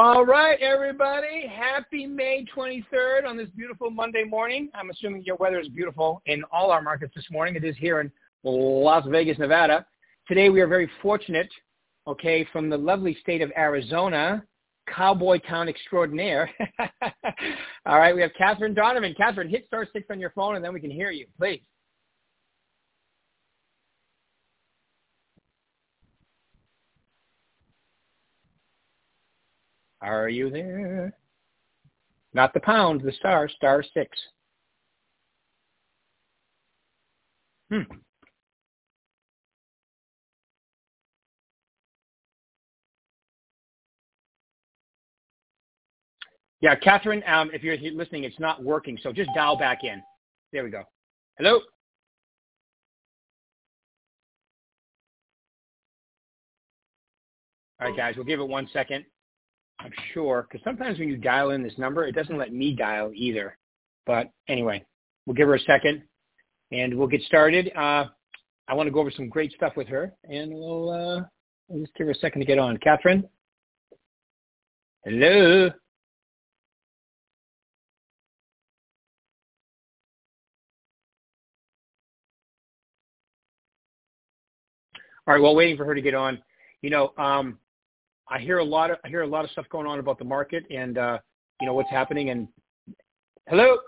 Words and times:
All 0.00 0.24
right, 0.24 0.60
everybody. 0.60 1.48
Happy 1.48 2.06
May 2.06 2.46
23rd 2.56 3.26
on 3.26 3.36
this 3.36 3.48
beautiful 3.56 3.90
Monday 3.90 4.22
morning. 4.22 4.68
I'm 4.72 4.90
assuming 4.90 5.24
your 5.24 5.34
weather 5.40 5.58
is 5.58 5.66
beautiful 5.66 6.22
in 6.26 6.44
all 6.52 6.70
our 6.70 6.80
markets 6.80 7.14
this 7.16 7.26
morning. 7.32 7.56
It 7.56 7.64
is 7.64 7.74
here 7.76 8.00
in 8.00 8.12
Las 8.44 9.04
Vegas, 9.08 9.40
Nevada. 9.40 9.84
Today 10.28 10.50
we 10.50 10.60
are 10.60 10.68
very 10.68 10.88
fortunate, 11.02 11.48
okay, 12.06 12.46
from 12.52 12.70
the 12.70 12.78
lovely 12.78 13.18
state 13.20 13.42
of 13.42 13.50
Arizona, 13.58 14.44
cowboy 14.86 15.40
town 15.40 15.68
extraordinaire. 15.68 16.48
all 17.84 17.98
right, 17.98 18.14
we 18.14 18.22
have 18.22 18.30
Catherine 18.38 18.74
Donovan. 18.74 19.16
Catherine, 19.16 19.48
hit 19.48 19.66
star 19.66 19.84
six 19.92 20.06
on 20.12 20.20
your 20.20 20.30
phone 20.30 20.54
and 20.54 20.64
then 20.64 20.72
we 20.72 20.78
can 20.78 20.92
hear 20.92 21.10
you, 21.10 21.26
please. 21.36 21.60
Are 30.00 30.28
you 30.28 30.50
there? 30.50 31.12
Not 32.34 32.54
the 32.54 32.60
pound, 32.60 33.02
the 33.02 33.12
star, 33.12 33.48
star 33.48 33.82
six. 33.94 34.16
Hmm. 37.70 37.82
Yeah, 46.60 46.74
Catherine, 46.74 47.22
um, 47.26 47.50
if 47.52 47.62
you're 47.62 47.76
listening, 47.92 48.24
it's 48.24 48.38
not 48.40 48.62
working, 48.62 48.98
so 49.02 49.12
just 49.12 49.30
dial 49.34 49.56
back 49.56 49.84
in. 49.84 50.02
There 50.52 50.64
we 50.64 50.70
go. 50.70 50.82
Hello? 51.38 51.60
All 57.80 57.88
right, 57.88 57.96
guys, 57.96 58.14
we'll 58.16 58.24
give 58.24 58.40
it 58.40 58.48
one 58.48 58.68
second. 58.72 59.04
I'm 59.80 59.92
sure, 60.12 60.46
because 60.50 60.64
sometimes 60.64 60.98
when 60.98 61.08
you 61.08 61.16
dial 61.16 61.50
in 61.50 61.62
this 61.62 61.78
number, 61.78 62.06
it 62.06 62.14
doesn't 62.14 62.36
let 62.36 62.52
me 62.52 62.74
dial 62.74 63.12
either. 63.14 63.56
But 64.06 64.30
anyway, 64.48 64.84
we'll 65.26 65.34
give 65.36 65.48
her 65.48 65.54
a 65.54 65.60
second, 65.60 66.02
and 66.72 66.94
we'll 66.96 67.06
get 67.06 67.22
started. 67.22 67.70
Uh, 67.76 68.06
I 68.66 68.74
want 68.74 68.86
to 68.88 68.90
go 68.90 69.00
over 69.00 69.10
some 69.10 69.28
great 69.28 69.52
stuff 69.52 69.74
with 69.76 69.86
her, 69.88 70.12
and 70.24 70.52
we'll, 70.52 70.90
uh, 70.90 71.20
we'll 71.68 71.84
just 71.84 71.94
give 71.94 72.06
her 72.06 72.12
a 72.12 72.16
second 72.16 72.40
to 72.40 72.46
get 72.46 72.58
on. 72.58 72.76
Catherine? 72.78 73.28
Hello? 75.04 75.70
All 85.26 85.34
right, 85.34 85.42
while 85.42 85.54
waiting 85.54 85.76
for 85.76 85.84
her 85.84 85.94
to 85.94 86.00
get 86.00 86.14
on, 86.14 86.42
you 86.80 86.88
know, 86.90 87.12
um, 87.18 87.58
I 88.30 88.38
hear 88.38 88.58
a 88.58 88.64
lot 88.64 88.90
of 88.90 88.98
I 89.04 89.08
hear 89.08 89.22
a 89.22 89.26
lot 89.26 89.44
of 89.44 89.50
stuff 89.50 89.66
going 89.70 89.86
on 89.86 89.98
about 89.98 90.18
the 90.18 90.24
market 90.24 90.64
and 90.70 90.98
uh, 90.98 91.18
you 91.60 91.66
know 91.66 91.74
what's 91.74 91.90
happening. 91.90 92.30
And 92.30 92.48
hello, 93.48 93.78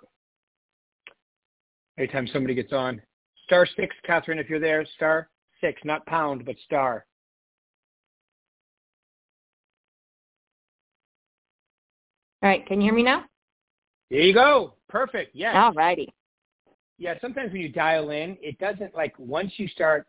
anytime 1.98 2.26
somebody 2.32 2.54
gets 2.54 2.72
on, 2.72 3.00
star 3.44 3.66
six, 3.76 3.94
Catherine, 4.04 4.38
if 4.38 4.48
you're 4.48 4.60
there, 4.60 4.86
star 4.96 5.28
six, 5.60 5.80
not 5.84 6.06
pound, 6.06 6.44
but 6.44 6.56
star. 6.64 7.04
All 12.42 12.48
right, 12.48 12.66
can 12.66 12.80
you 12.80 12.86
hear 12.86 12.94
me 12.94 13.02
now? 13.02 13.24
There 14.10 14.20
you 14.20 14.32
go. 14.32 14.74
Perfect. 14.88 15.32
Yes. 15.34 15.54
All 15.54 15.72
righty. 15.74 16.12
Yeah, 16.98 17.14
sometimes 17.20 17.52
when 17.52 17.60
you 17.60 17.68
dial 17.68 18.10
in, 18.10 18.36
it 18.40 18.58
doesn't 18.58 18.94
like 18.94 19.14
once 19.18 19.52
you 19.56 19.68
start 19.68 20.06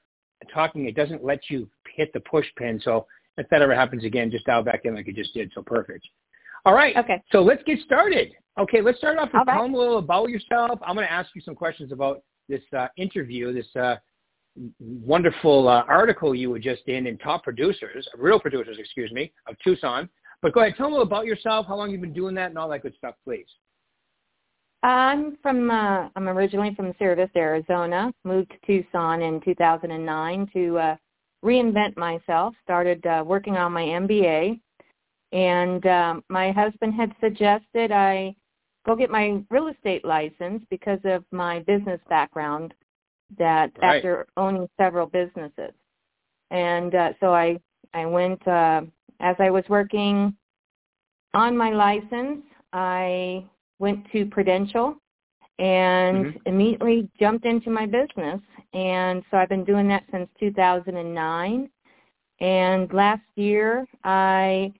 talking, 0.54 0.86
it 0.86 0.96
doesn't 0.96 1.24
let 1.24 1.50
you 1.50 1.70
hit 1.96 2.12
the 2.14 2.20
push 2.22 2.46
pin. 2.58 2.82
So 2.84 3.06
if 3.42 3.50
that 3.50 3.62
ever 3.62 3.76
happens 3.76 4.04
again, 4.04 4.32
just 4.32 4.46
dial 4.46 4.64
back 4.64 4.82
in 4.86 4.96
like 4.96 5.08
you 5.08 5.14
just 5.14 5.34
did. 5.34 5.52
So 5.54 5.62
perfect. 5.62 6.08
All 6.66 6.74
right. 6.74 6.96
Okay. 6.96 7.22
So 7.32 7.42
let's 7.42 7.64
get 7.64 7.80
started. 7.80 8.32
Okay, 8.60 8.82
let's 8.82 8.98
start 8.98 9.18
off 9.18 9.30
with 9.34 9.48
right. 9.48 9.54
tell 9.54 9.64
them 9.64 9.74
a 9.74 9.78
little 9.78 9.98
about 9.98 10.30
yourself. 10.30 10.80
I'm 10.86 10.96
going 10.96 11.08
to 11.08 11.12
ask 11.12 11.30
you 11.34 11.42
some 11.42 11.56
questions 11.56 11.92
about 11.92 12.22
this 12.48 12.62
uh, 12.78 12.88
interview, 12.98 13.54
this 13.54 13.74
uh, 13.76 13.96
wonderful 14.80 15.68
uh, 15.68 15.84
article 15.88 16.36
you 16.36 16.50
were 16.50 16.60
just 16.60 16.84
in 16.88 17.08
in 17.08 17.18
Top 17.18 17.44
Producers, 17.44 18.08
Real 18.18 18.40
Producers, 18.40 18.78
excuse 18.78 19.12
me, 19.12 19.32
of 19.48 19.56
Tucson. 19.64 20.10
But 20.42 20.54
go 20.54 20.62
ahead, 20.62 20.76
tell 20.76 20.88
them 20.88 20.94
a 20.94 20.98
little 20.98 21.08
about 21.08 21.26
yourself, 21.26 21.66
how 21.68 21.78
long 21.78 21.92
you've 21.92 22.02
been 22.02 22.14
doing 22.14 22.36
that, 22.36 22.50
and 22.50 22.58
all 22.58 22.70
that 22.70 22.82
good 22.82 22.96
stuff, 22.98 23.16
please. 23.24 23.48
I'm 24.84 25.38
from 25.42 25.70
uh, 25.70 26.10
I'm 26.16 26.28
originally 26.28 26.74
from 26.76 26.94
Sierra 26.98 27.16
Vista, 27.16 27.38
Arizona. 27.38 28.12
Moved 28.24 28.52
to 28.52 28.58
Tucson 28.66 29.22
in 29.22 29.40
2009 29.42 30.50
to 30.54 30.78
uh, 30.78 30.96
reinvent 31.44 31.98
myself. 31.98 32.54
Started 32.64 33.06
uh, 33.06 33.24
working 33.26 33.58
on 33.58 33.72
my 33.72 33.84
MBA, 33.84 34.60
and 35.32 35.86
um, 35.88 36.24
my 36.30 36.52
husband 36.52 36.94
had 36.94 37.14
suggested 37.20 37.92
I 37.92 38.36
go 38.86 38.96
get 38.96 39.10
my 39.10 39.44
real 39.50 39.68
estate 39.68 40.04
license 40.06 40.64
because 40.70 41.00
of 41.04 41.24
my 41.32 41.60
business 41.60 42.00
background. 42.10 42.74
That 43.38 43.72
Right. 43.82 43.96
after 43.96 44.28
owning 44.36 44.68
several 44.78 45.08
businesses, 45.08 45.72
and 46.50 46.94
uh, 46.94 47.14
so 47.22 47.34
I 47.34 47.58
I 47.94 48.06
went 48.06 48.46
uh, 48.46 48.82
as 49.22 49.38
I 49.40 49.50
was 49.50 49.64
working 49.70 50.36
on 51.34 51.56
my 51.56 51.72
license. 51.72 52.44
I 52.74 53.46
went 53.80 54.06
to 54.12 54.26
Prudential 54.26 55.01
and 55.60 56.26
Mhm. 56.26 56.42
immediately 56.46 57.10
jumped 57.20 57.46
into 57.46 57.70
my 57.70 57.86
business. 57.86 58.42
And 58.74 59.24
so 59.30 59.38
I've 59.38 59.50
been 59.50 59.64
doing 59.64 59.88
that 59.90 60.04
since 60.12 60.30
2009. 60.40 61.70
And 62.40 62.92
last 62.94 63.22
year 63.36 63.88
I 64.04 64.74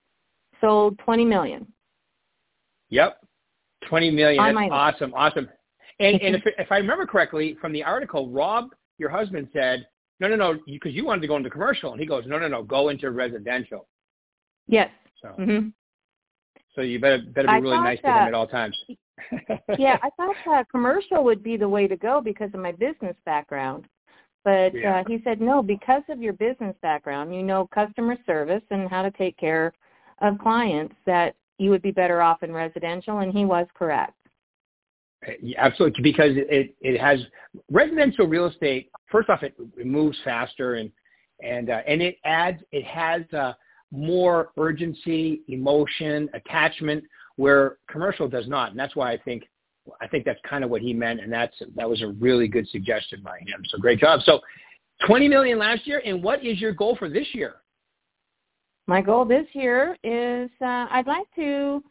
sold 0.60 0.98
20 1.00 1.26
million. 1.26 1.72
Yep. 2.90 3.24
20 3.82 4.12
million. 4.12 4.40
On 4.44 4.56
That's 4.56 4.72
awesome. 4.72 5.14
Awesome. 5.14 5.50
And, 6.00 6.20
and 6.22 6.36
if, 6.36 6.44
if 6.58 6.72
I 6.72 6.78
remember 6.78 7.06
correctly 7.06 7.56
from 7.56 7.74
the 7.74 7.84
article, 7.84 8.30
Rob, 8.30 8.74
your 8.98 9.10
husband 9.10 9.50
said, 9.54 9.88
no, 10.20 10.28
no, 10.28 10.36
no, 10.36 10.60
because 10.66 10.94
you 10.94 11.06
wanted 11.06 11.22
to 11.22 11.28
go 11.28 11.36
into 11.36 11.50
commercial. 11.50 11.92
And 11.92 12.00
he 12.00 12.08
goes, 12.08 12.26
no, 12.26 12.40
no, 12.40 12.48
no, 12.48 12.64
go 12.64 12.90
into 12.90 13.12
residential. 13.12 13.88
Yes. 14.68 14.90
So, 15.22 15.30
hmm 15.30 15.70
so 16.74 16.82
you 16.82 17.00
better, 17.00 17.22
better 17.22 17.48
be 17.48 17.54
I 17.54 17.58
really 17.58 17.78
nice 17.78 18.00
to 18.00 18.08
him 18.08 18.16
at 18.16 18.34
all 18.34 18.48
times. 18.48 18.78
Yeah, 19.78 19.98
I 20.04 20.10
thought 20.18 20.36
uh, 20.52 20.64
commercial 20.70 21.24
would 21.24 21.44
be 21.44 21.58
the 21.58 21.70
way 21.70 21.88
to 21.88 21.96
go 21.96 22.22
because 22.22 22.50
of 22.54 22.60
my 22.60 22.72
business 22.72 23.16
background. 23.26 23.86
But 24.44 24.74
Yeah. 24.74 25.00
uh, 25.00 25.04
he 25.08 25.22
said, 25.24 25.40
no, 25.40 25.62
because 25.62 26.04
of 26.10 26.22
your 26.22 26.34
business 26.34 26.76
background, 26.82 27.34
you 27.36 27.44
know 27.44 27.68
customer 27.68 28.18
service 28.26 28.64
and 28.72 28.90
how 28.90 29.04
to 29.04 29.12
take 29.12 29.38
care 29.38 29.74
of 30.20 30.40
clients, 30.40 30.96
that 31.06 31.36
you 31.58 31.70
would 31.70 31.82
be 31.82 31.92
better 31.92 32.22
off 32.22 32.42
in 32.44 32.52
residential. 32.52 33.20
And 33.20 33.32
he 33.32 33.46
was 33.46 33.68
correct. 33.76 34.16
Yeah, 35.42 35.64
Absolutely, 35.64 36.02
because 36.02 36.32
it 36.36 36.76
it 36.82 37.00
has 37.00 37.20
residential 37.70 38.26
real 38.26 38.48
estate. 38.48 38.90
First 39.12 39.30
off, 39.30 39.44
it, 39.44 39.54
it 39.78 39.86
moves 39.86 40.18
faster 40.24 40.76
and 40.76 40.92
and 41.44 41.70
uh, 41.70 41.82
and 41.88 42.02
it 42.02 42.18
adds 42.26 42.62
it 42.72 42.84
has 42.86 43.22
uh, 43.34 43.54
more 43.92 44.50
urgency, 44.58 45.42
emotion, 45.48 46.30
attachment, 46.34 47.04
where 47.42 47.78
commercial 47.90 48.28
does 48.28 48.48
not, 48.48 48.70
and 48.70 48.80
that's 48.80 48.96
why 48.96 49.12
I 49.12 49.18
think 49.18 49.44
I 50.00 50.08
think 50.08 50.26
that's 50.26 50.40
kind 50.48 50.64
of 50.64 50.70
what 50.70 50.82
he 50.82 50.94
meant, 50.94 51.20
and 51.22 51.34
that's 51.34 51.56
that 51.76 51.90
was 51.90 52.02
a 52.02 52.08
really 52.20 52.48
good 52.48 52.68
suggestion 52.70 53.22
by 53.24 53.40
him. 53.40 53.64
So 53.70 53.80
great 53.80 54.00
job. 54.00 54.22
So, 54.24 54.40
twenty 55.08 55.28
million 55.28 55.58
last 55.58 55.88
year, 55.88 56.02
and 56.06 56.24
what 56.24 56.46
is 56.46 56.62
your 56.62 56.72
goal 56.72 56.96
for 56.98 57.10
this 57.10 57.28
year? 57.34 57.56
My 58.88 59.02
goal 59.02 59.26
this 59.26 59.48
year 59.54 59.98
is 60.04 60.50
uh, 60.62 60.86
I'd 60.92 61.08
like 61.08 61.28
to 61.36 61.84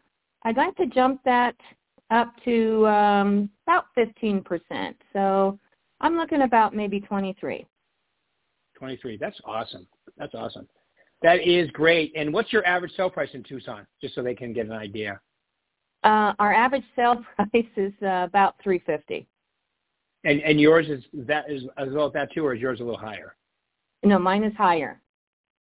I'd 0.45 0.57
like 0.57 0.77
to 0.77 0.87
jump 0.87 1.21
that 1.25 1.57
up 2.11 2.33
to 2.45 2.87
um, 2.87 3.51
about 3.67 3.85
15%. 3.97 4.95
So 5.13 5.59
I'm 6.01 6.17
looking 6.17 6.43
about 6.43 6.75
maybe 6.75 7.01
23. 7.01 7.67
23. 8.77 9.17
That's 9.17 9.41
awesome. 9.45 9.87
That's 10.17 10.35
awesome. 10.35 10.67
That 11.23 11.47
is 11.47 11.71
great. 11.71 12.13
And 12.17 12.33
what's 12.33 12.53
your 12.53 12.67
average 12.67 12.93
sale 12.97 13.11
price 13.11 13.29
in 13.35 13.43
Tucson, 13.43 13.87
just 14.01 14.15
so 14.15 14.23
they 14.23 14.35
can 14.35 14.53
get 14.53 14.67
an 14.67 14.73
idea? 14.73 15.21
Uh, 16.03 16.33
our 16.39 16.55
average 16.55 16.85
sale 16.97 17.25
price 17.37 17.67
is 17.77 17.93
uh, 18.03 18.25
about 18.25 18.55
350. 18.63 19.27
And 20.25 20.41
and 20.43 20.61
yours 20.61 20.89
is 20.89 21.03
that 21.27 21.51
is 21.51 21.63
as 21.79 21.89
well 21.93 22.07
as 22.07 22.13
that 22.13 22.33
too, 22.33 22.45
or 22.45 22.55
is 22.55 22.61
yours 22.61 22.81
a 22.81 22.85
little 22.85 22.99
higher? 22.99 23.37
No, 24.03 24.19
mine 24.19 24.45
is 24.45 24.55
higher. 24.57 25.01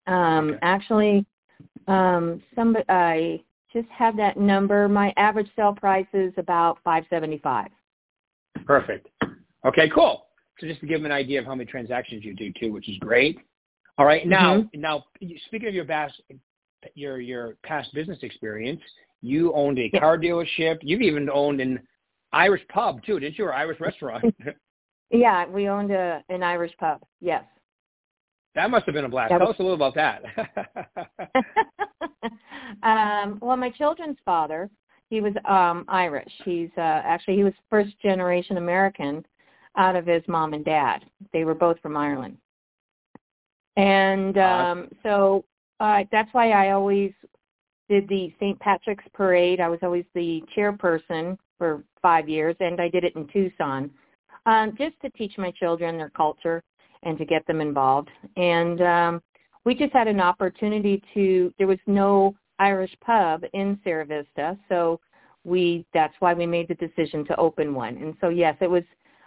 Um, 0.08 0.50
Okay. 0.50 0.60
Actually, 0.62 1.26
um, 1.88 2.42
somebody 2.56 2.86
I 2.90 3.42
just 3.72 3.88
have 3.90 4.18
that 4.18 4.38
number. 4.38 4.90
My 4.90 5.14
average 5.18 5.50
sale 5.56 5.74
price 5.74 6.08
is 6.14 6.34
about 6.38 6.80
575. 6.84 7.68
Perfect. 8.66 9.08
Okay, 9.66 9.90
cool. 9.94 10.26
So 10.60 10.68
just 10.68 10.82
to 10.82 10.88
give 10.88 11.00
them 11.00 11.06
an 11.06 11.12
idea 11.12 11.40
of 11.40 11.46
how 11.46 11.56
many 11.56 11.70
transactions 11.70 12.24
you 12.26 12.36
do 12.36 12.52
too, 12.60 12.74
which 12.74 12.90
is 12.90 12.98
great. 12.98 13.40
All 13.98 14.06
right. 14.06 14.26
Now, 14.28 14.70
now 14.74 15.06
speaking 15.48 15.68
of 15.68 15.74
your 15.74 15.86
past, 15.86 16.22
your 16.96 17.20
your 17.20 17.56
past 17.64 17.94
business 17.94 18.20
experience, 18.22 18.82
you 19.22 19.54
owned 19.54 19.80
a 19.80 19.90
car 19.90 20.18
dealership. 20.18 20.78
You've 20.82 21.02
even 21.02 21.30
owned 21.30 21.62
an 21.62 21.80
Irish 22.32 22.62
pub 22.70 23.04
too, 23.04 23.20
didn't 23.20 23.38
you? 23.38 23.46
Or 23.46 23.54
Irish 23.54 23.80
restaurant. 23.80 24.34
Yeah, 25.12 25.48
we 25.48 25.68
owned 25.70 25.90
a, 25.90 26.24
an 26.30 26.44
Irish 26.44 26.72
pub. 26.80 27.02
Yes. 27.20 27.44
That 28.54 28.70
must 28.70 28.86
have 28.86 28.94
been 28.94 29.06
a 29.06 29.10
blast. 29.10 29.32
Tell 29.32 29.50
us 29.50 29.56
a 29.60 29.64
little 29.64 29.76
about 29.76 29.96
that. 29.96 30.22
um, 32.84 33.40
well, 33.42 33.58
my 33.58 33.70
children's 33.72 34.18
father, 34.24 34.70
he 35.10 35.22
was 35.22 35.34
um 35.46 35.86
Irish. 35.88 36.32
He's 36.46 36.70
uh 36.78 36.82
actually 36.82 37.36
he 37.36 37.44
was 37.44 37.54
first 37.70 38.00
generation 38.02 38.58
American 38.58 39.26
out 39.78 39.96
of 39.96 40.06
his 40.06 40.24
mom 40.28 40.54
and 40.54 40.64
dad. 40.64 41.06
They 41.34 41.44
were 41.44 41.56
both 41.56 41.80
from 41.80 41.98
Ireland. 41.98 42.38
And 43.78 44.38
um 44.38 44.90
so 45.04 45.46
uh 45.80 46.04
that's 46.12 46.34
why 46.34 46.52
I 46.52 46.72
always 46.72 47.12
did 47.90 48.08
the 48.08 48.34
St. 48.40 48.60
Patrick's 48.60 49.04
parade. 49.14 49.60
I 49.60 49.68
was 49.68 49.80
always 49.82 50.06
the 50.14 50.42
chairperson 50.56 51.38
for 51.58 51.84
5 52.02 52.30
years 52.30 52.56
and 52.60 52.80
I 52.80 52.88
did 52.88 53.04
it 53.04 53.16
in 53.16 53.28
Tucson. 53.28 53.92
Um 54.46 54.76
just 54.78 55.00
to 55.02 55.10
teach 55.12 55.38
my 55.38 55.52
children 55.52 55.98
their 55.98 56.10
culture 56.10 56.64
and 57.04 57.18
to 57.18 57.26
get 57.26 57.46
them 57.48 57.62
involved. 57.62 58.10
And 58.38 58.82
um 58.82 59.22
we 59.66 59.76
just 59.76 59.94
had 59.94 60.08
an 60.08 60.22
opportunity 60.22 61.02
to 61.14 61.54
there 61.58 61.68
was 61.68 61.80
no 61.88 62.36
Irish 62.60 62.96
pub 63.02 63.44
in 63.54 63.80
Sierra 63.84 64.06
Vista, 64.06 64.58
so 64.68 65.00
we 65.44 65.86
that's 65.94 66.14
why 66.20 66.34
we 66.34 66.46
made 66.46 66.68
the 66.68 66.76
decision 66.76 67.26
to 67.26 67.36
open 67.38 67.74
one. 67.74 67.98
And 67.98 68.14
so 68.22 68.30
yes, 68.30 68.56
it 68.62 68.70
was 68.70 68.84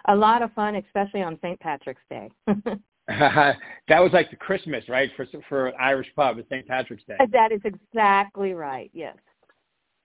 a 0.09 0.15
lot 0.15 0.43
of 0.43 0.53
fun, 0.53 0.77
especially 0.77 1.23
on 1.23 1.39
St. 1.43 1.59
Patrick's 1.61 2.03
Day. 2.11 2.31
that 3.09 3.57
was 3.89 4.13
like 4.13 4.31
the 4.31 4.37
Christmas, 4.37 4.89
right? 4.89 5.11
For 5.17 5.27
for 5.49 5.73
Irish 5.81 6.09
pub, 6.15 6.39
it's 6.39 6.49
St. 6.49 6.67
Patrick's 6.67 7.03
Day. 7.05 7.17
That 7.33 7.53
is 7.53 7.61
exactly 7.65 8.53
right. 8.53 8.91
Yes. 8.95 9.17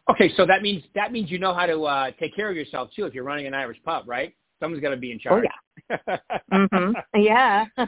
okay, 0.09 0.31
so 0.35 0.45
that 0.45 0.61
means 0.61 0.83
that 0.95 1.11
means 1.11 1.31
you 1.31 1.39
know 1.39 1.53
how 1.53 1.65
to 1.65 1.83
uh 1.83 2.11
take 2.19 2.35
care 2.35 2.49
of 2.49 2.55
yourself 2.55 2.89
too 2.95 3.05
if 3.05 3.13
you're 3.13 3.23
running 3.23 3.47
an 3.47 3.53
Irish 3.53 3.77
pub, 3.85 4.07
right? 4.07 4.33
Someone's 4.59 4.81
got 4.81 4.89
to 4.89 4.97
be 4.97 5.11
in 5.11 5.19
charge. 5.19 5.45
Oh 5.89 5.95
yeah. 6.09 6.17
mhm. 6.53 6.93
Yeah. 7.15 7.65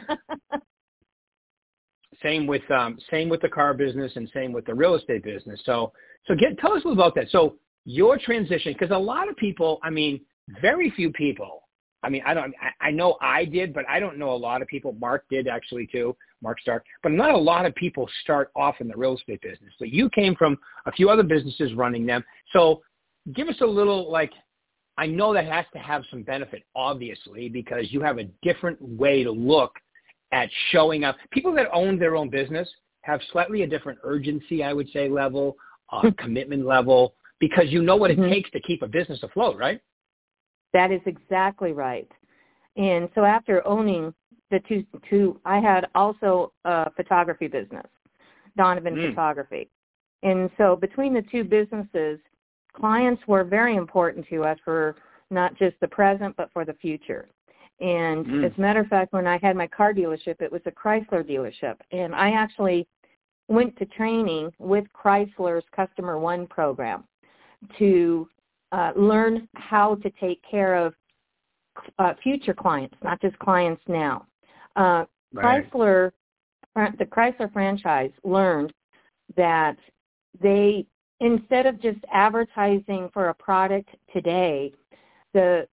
same 2.23 2.47
with 2.47 2.69
um, 2.71 2.97
same 3.09 3.29
with 3.29 3.41
the 3.41 3.49
car 3.49 3.73
business 3.73 4.11
and 4.15 4.29
same 4.33 4.51
with 4.51 4.65
the 4.65 4.73
real 4.73 4.95
estate 4.95 5.23
business. 5.23 5.59
So 5.65 5.91
so 6.27 6.35
get 6.35 6.57
tell 6.59 6.73
us 6.73 6.83
a 6.85 6.87
little 6.87 6.93
about 7.03 7.15
that. 7.15 7.29
So 7.29 7.55
your 7.85 8.17
transition, 8.17 8.73
because 8.73 8.95
a 8.95 8.99
lot 8.99 9.27
of 9.29 9.35
people, 9.37 9.79
I 9.83 9.89
mean, 9.89 10.21
very 10.61 10.91
few 10.91 11.11
people. 11.11 11.60
I 12.03 12.09
mean, 12.09 12.23
I 12.25 12.33
don't. 12.33 12.53
I, 12.79 12.89
know 12.89 13.17
I 13.21 13.45
did, 13.45 13.73
but 13.73 13.87
I 13.87 13.99
don't 13.99 14.17
know 14.17 14.31
a 14.31 14.35
lot 14.35 14.61
of 14.61 14.67
people. 14.67 14.93
Mark 14.99 15.25
did 15.29 15.47
actually 15.47 15.87
too. 15.87 16.15
Mark 16.41 16.59
Stark, 16.59 16.83
but 17.03 17.11
not 17.11 17.29
a 17.31 17.37
lot 17.37 17.65
of 17.65 17.75
people 17.75 18.09
start 18.23 18.49
off 18.55 18.75
in 18.79 18.87
the 18.87 18.97
real 18.97 19.15
estate 19.15 19.41
business. 19.41 19.73
But 19.79 19.89
you 19.89 20.09
came 20.09 20.35
from 20.35 20.57
a 20.87 20.91
few 20.91 21.09
other 21.09 21.21
businesses 21.21 21.73
running 21.75 22.05
them. 22.07 22.23
So 22.53 22.81
give 23.35 23.47
us 23.47 23.61
a 23.61 23.65
little 23.65 24.11
like 24.11 24.31
I 24.97 25.05
know 25.05 25.33
that 25.33 25.45
has 25.45 25.65
to 25.73 25.79
have 25.79 26.03
some 26.09 26.23
benefit, 26.23 26.63
obviously, 26.75 27.49
because 27.49 27.91
you 27.91 28.01
have 28.01 28.17
a 28.17 28.25
different 28.41 28.81
way 28.81 29.23
to 29.23 29.31
look 29.31 29.73
at 30.31 30.49
showing 30.71 31.03
up. 31.03 31.17
People 31.31 31.53
that 31.55 31.67
own 31.73 31.97
their 31.99 32.15
own 32.15 32.29
business 32.29 32.69
have 33.01 33.19
slightly 33.31 33.63
a 33.63 33.67
different 33.67 33.99
urgency, 34.03 34.63
I 34.63 34.73
would 34.73 34.89
say, 34.89 35.09
level, 35.09 35.55
uh, 35.91 36.01
hmm. 36.01 36.09
commitment 36.17 36.65
level, 36.65 37.15
because 37.39 37.65
you 37.69 37.81
know 37.81 37.95
what 37.95 38.11
it 38.11 38.19
mm-hmm. 38.19 38.29
takes 38.29 38.51
to 38.51 38.59
keep 38.59 38.81
a 38.81 38.87
business 38.87 39.21
afloat, 39.23 39.57
right? 39.57 39.81
That 40.73 40.91
is 40.91 41.01
exactly 41.05 41.73
right. 41.73 42.09
And 42.77 43.09
so 43.15 43.25
after 43.25 43.65
owning 43.67 44.13
the 44.49 44.59
two, 44.67 44.85
two 45.09 45.39
I 45.45 45.59
had 45.59 45.87
also 45.95 46.53
a 46.65 46.91
photography 46.91 47.47
business, 47.47 47.87
Donovan 48.57 48.95
mm. 48.95 49.09
Photography. 49.09 49.69
And 50.23 50.49
so 50.57 50.75
between 50.75 51.13
the 51.13 51.23
two 51.23 51.43
businesses, 51.43 52.19
clients 52.73 53.21
were 53.27 53.43
very 53.43 53.75
important 53.75 54.27
to 54.29 54.43
us 54.43 54.57
for 54.63 54.95
not 55.29 55.57
just 55.57 55.75
the 55.81 55.87
present, 55.87 56.35
but 56.37 56.51
for 56.53 56.65
the 56.65 56.73
future. 56.73 57.27
And 57.79 58.25
mm. 58.25 58.45
as 58.45 58.51
a 58.57 58.61
matter 58.61 58.81
of 58.81 58.87
fact, 58.87 59.13
when 59.13 59.25
I 59.25 59.39
had 59.41 59.55
my 59.55 59.67
car 59.67 59.93
dealership, 59.93 60.41
it 60.41 60.51
was 60.51 60.61
a 60.65 60.71
Chrysler 60.71 61.23
dealership. 61.23 61.77
And 61.91 62.13
I 62.13 62.31
actually 62.31 62.87
went 63.47 63.75
to 63.77 63.85
training 63.85 64.51
with 64.59 64.85
Chrysler's 64.93 65.65
Customer 65.75 66.19
One 66.19 66.45
program 66.47 67.05
to 67.79 68.27
uh, 68.71 68.91
learn 68.95 69.47
how 69.55 69.95
to 69.95 70.09
take 70.19 70.41
care 70.49 70.75
of 70.75 70.93
uh, 71.99 72.13
future 72.21 72.53
clients, 72.53 72.95
not 73.03 73.21
just 73.21 73.37
clients 73.39 73.81
now. 73.87 74.25
Uh, 74.75 75.05
right. 75.33 75.71
Chrysler, 75.71 76.11
the 76.75 77.05
Chrysler 77.05 77.51
franchise 77.51 78.11
learned 78.23 78.73
that 79.35 79.77
they, 80.41 80.85
instead 81.19 81.65
of 81.65 81.81
just 81.81 81.99
advertising 82.11 83.09
for 83.13 83.29
a 83.29 83.33
product 83.33 83.89
today, 84.13 84.73
the 85.33 85.67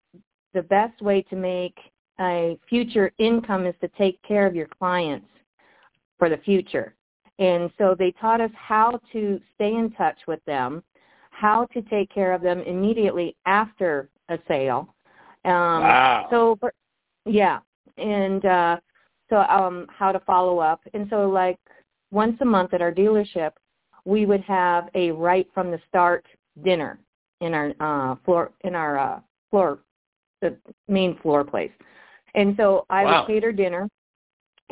the 0.53 0.61
best 0.63 1.01
way 1.01 1.21
to 1.21 1.35
make 1.35 1.77
a 2.19 2.57
future 2.67 3.11
income 3.19 3.65
is 3.65 3.75
to 3.81 3.87
take 3.89 4.19
care 4.23 4.47
of 4.47 4.55
your 4.55 4.67
clients 4.79 5.27
for 6.17 6.29
the 6.29 6.37
future. 6.37 6.95
And 7.37 7.69
so 7.77 7.95
they 7.97 8.11
taught 8.19 8.41
us 8.41 8.49
how 8.55 8.99
to 9.13 9.39
stay 9.53 9.75
in 9.75 9.91
touch 9.91 10.17
with 10.27 10.43
them, 10.45 10.83
how 11.39 11.65
to 11.65 11.81
take 11.83 12.09
care 12.09 12.33
of 12.33 12.41
them 12.41 12.61
immediately 12.61 13.35
after 13.45 14.09
a 14.29 14.39
sale. 14.47 14.93
Um, 15.45 15.83
wow. 15.83 16.27
So, 16.31 16.57
for, 16.59 16.73
yeah, 17.25 17.59
and 17.97 18.43
uh, 18.43 18.77
so 19.29 19.37
um, 19.37 19.85
how 19.89 20.11
to 20.11 20.19
follow 20.21 20.57
up. 20.57 20.81
And 20.95 21.07
so, 21.11 21.29
like 21.29 21.59
once 22.11 22.37
a 22.41 22.45
month 22.45 22.73
at 22.73 22.81
our 22.81 22.91
dealership, 22.91 23.51
we 24.03 24.25
would 24.25 24.41
have 24.41 24.89
a 24.95 25.11
right 25.11 25.47
from 25.53 25.69
the 25.69 25.79
start 25.87 26.25
dinner 26.63 26.97
in 27.41 27.53
our 27.53 27.73
uh, 27.79 28.15
floor 28.25 28.51
in 28.61 28.73
our 28.73 28.97
uh, 28.97 29.19
floor, 29.51 29.79
the 30.41 30.57
main 30.87 31.19
floor 31.19 31.43
place. 31.43 31.71
And 32.33 32.55
so 32.57 32.85
I 32.89 33.03
wow. 33.03 33.19
would 33.19 33.27
cater 33.27 33.51
dinner, 33.51 33.87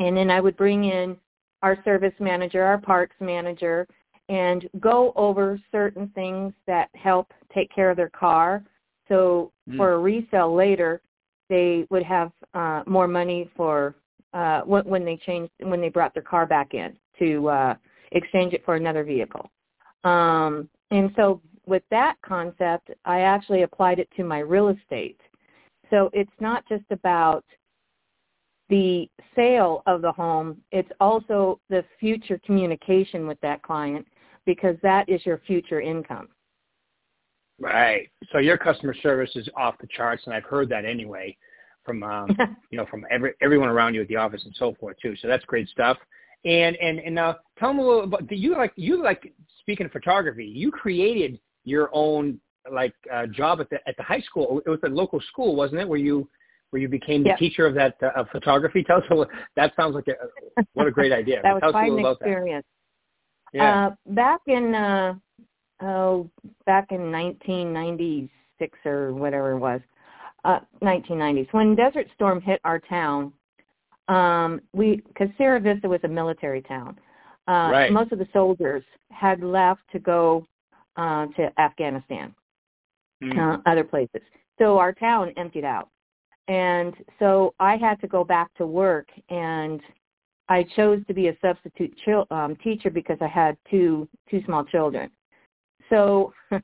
and 0.00 0.16
then 0.16 0.30
I 0.30 0.40
would 0.40 0.56
bring 0.56 0.84
in 0.84 1.16
our 1.62 1.78
service 1.84 2.14
manager, 2.18 2.64
our 2.64 2.78
parks 2.78 3.16
manager, 3.20 3.86
and 4.28 4.68
go 4.80 5.12
over 5.16 5.60
certain 5.70 6.08
things 6.14 6.52
that 6.66 6.88
help 6.94 7.32
take 7.54 7.72
care 7.74 7.90
of 7.90 7.96
their 7.96 8.10
car. 8.10 8.62
So 9.08 9.52
mm. 9.68 9.76
for 9.76 9.92
a 9.92 9.98
resale 9.98 10.54
later, 10.54 11.00
they 11.48 11.86
would 11.90 12.02
have 12.02 12.32
uh, 12.54 12.82
more 12.86 13.06
money 13.06 13.50
for 13.56 13.94
uh, 14.32 14.62
when 14.62 15.04
they 15.04 15.16
changed 15.16 15.52
when 15.60 15.80
they 15.80 15.88
brought 15.88 16.12
their 16.12 16.22
car 16.22 16.44
back 16.44 16.74
in 16.74 16.96
to 17.18 17.48
uh, 17.48 17.74
exchange 18.12 18.52
it 18.52 18.64
for 18.64 18.74
another 18.74 19.04
vehicle. 19.04 19.48
Um, 20.04 20.68
and 20.90 21.10
so 21.16 21.40
with 21.66 21.82
that 21.90 22.16
concept, 22.22 22.90
I 23.04 23.20
actually 23.20 23.62
applied 23.62 23.98
it 23.98 24.08
to 24.16 24.24
my 24.24 24.40
real 24.40 24.68
estate. 24.68 25.20
So 25.90 26.10
it's 26.12 26.30
not 26.40 26.64
just 26.68 26.84
about 26.90 27.44
the 28.68 29.08
sale 29.34 29.82
of 29.86 30.02
the 30.02 30.10
home, 30.12 30.60
it's 30.72 30.90
also 31.00 31.60
the 31.70 31.84
future 32.00 32.40
communication 32.44 33.26
with 33.26 33.40
that 33.40 33.62
client 33.62 34.06
because 34.46 34.76
that 34.82 35.08
is 35.08 35.24
your 35.26 35.38
future 35.46 35.80
income. 35.80 36.28
Right. 37.58 38.08
So 38.32 38.38
your 38.38 38.58
customer 38.58 38.94
service 39.02 39.30
is 39.34 39.48
off 39.56 39.76
the 39.80 39.88
charts, 39.88 40.22
and 40.26 40.34
I've 40.34 40.44
heard 40.44 40.68
that 40.70 40.84
anyway 40.84 41.36
from 41.84 42.02
um, 42.02 42.28
you 42.70 42.78
know 42.78 42.86
from 42.90 43.04
every 43.10 43.32
everyone 43.40 43.68
around 43.68 43.94
you 43.94 44.02
at 44.02 44.08
the 44.08 44.16
office 44.16 44.42
and 44.44 44.54
so 44.58 44.74
forth 44.78 44.96
too. 45.00 45.14
So 45.20 45.28
that's 45.28 45.44
great 45.44 45.68
stuff. 45.68 45.96
And 46.44 46.76
and 46.76 46.98
and 46.98 47.14
now 47.14 47.30
uh, 47.30 47.34
tell 47.58 47.72
me 47.72 47.82
a 47.82 47.86
little 47.86 48.04
about. 48.04 48.26
Do 48.26 48.34
you 48.34 48.56
like 48.56 48.72
you 48.76 49.02
like 49.02 49.32
speaking 49.60 49.86
of 49.86 49.92
photography? 49.92 50.44
You 50.44 50.70
created 50.70 51.40
your 51.64 51.88
own 51.92 52.38
like 52.70 52.94
uh, 53.12 53.26
job 53.26 53.60
at 53.60 53.70
the 53.70 53.78
at 53.88 53.96
the 53.96 54.02
high 54.02 54.20
school. 54.20 54.60
It 54.66 54.70
was 54.70 54.80
a 54.84 54.88
local 54.88 55.20
school, 55.20 55.56
wasn't 55.56 55.80
it? 55.80 55.88
Where 55.88 55.98
you 55.98 56.28
where 56.70 56.82
you 56.82 56.88
became 56.88 57.22
the 57.22 57.34
teacher 57.38 57.66
of 57.66 57.74
that 57.74 57.96
uh, 58.02 58.10
of 58.20 58.28
photography. 58.28 58.82
Tell 58.86 58.98
us 58.98 59.04
what, 59.08 59.28
that 59.56 59.72
sounds 59.76 59.94
like 59.94 60.08
a 60.08 60.62
what 60.74 60.86
a 60.86 60.90
great 60.90 61.12
idea. 61.12 61.40
that 61.42 61.54
was 61.54 61.62
Tell 61.62 61.72
quite 61.72 61.90
an 61.90 62.04
experience. 62.04 62.66
Yeah. 63.52 63.86
Uh, 63.86 63.94
back 64.12 64.40
in 64.46 64.74
uh, 64.74 65.14
oh 65.82 66.28
back 66.64 66.88
in 66.90 67.12
1996 67.12 68.78
or 68.84 69.12
whatever 69.12 69.52
it 69.52 69.58
was, 69.58 69.80
uh, 70.44 70.60
1990s 70.82 71.52
when 71.52 71.74
Desert 71.74 72.06
Storm 72.14 72.40
hit 72.40 72.60
our 72.64 72.78
town. 72.78 73.32
Um, 74.08 74.60
we 74.72 75.02
because 75.08 75.28
Sierra 75.36 75.58
Vista 75.58 75.88
was 75.88 76.00
a 76.04 76.08
military 76.08 76.62
town. 76.62 76.98
Uh, 77.48 77.70
right. 77.70 77.92
Most 77.92 78.12
of 78.12 78.18
the 78.18 78.28
soldiers 78.32 78.82
had 79.10 79.42
left 79.42 79.80
to 79.92 79.98
go 79.98 80.46
uh, 80.96 81.26
to 81.36 81.50
Afghanistan, 81.60 82.34
mm. 83.22 83.38
uh, 83.38 83.60
other 83.66 83.84
places. 83.84 84.20
So 84.58 84.78
our 84.78 84.92
town 84.92 85.32
emptied 85.36 85.64
out. 85.64 85.88
And 86.48 86.94
so 87.18 87.54
I 87.58 87.76
had 87.76 88.00
to 88.00 88.06
go 88.06 88.24
back 88.24 88.52
to 88.54 88.66
work 88.66 89.08
and 89.30 89.80
I 90.48 90.64
chose 90.76 91.04
to 91.06 91.14
be 91.14 91.28
a 91.28 91.36
substitute 91.40 91.96
chil- 92.04 92.26
um, 92.30 92.56
teacher 92.56 92.90
because 92.90 93.18
I 93.20 93.26
had 93.26 93.56
two 93.70 94.08
two 94.30 94.42
small 94.44 94.64
children. 94.64 95.10
So 95.90 96.32
uh, 96.52 96.60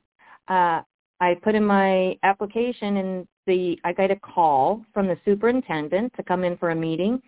I 0.47 1.35
put 1.41 1.55
in 1.55 1.65
my 1.65 2.17
application 2.23 2.97
and 2.97 3.27
the 3.45 3.79
I 3.83 3.93
got 3.93 4.11
a 4.11 4.15
call 4.17 4.85
from 4.93 5.07
the 5.07 5.17
superintendent 5.25 6.13
to 6.15 6.23
come 6.23 6.43
in 6.43 6.57
for 6.57 6.71
a 6.71 6.75
meeting 6.75 7.21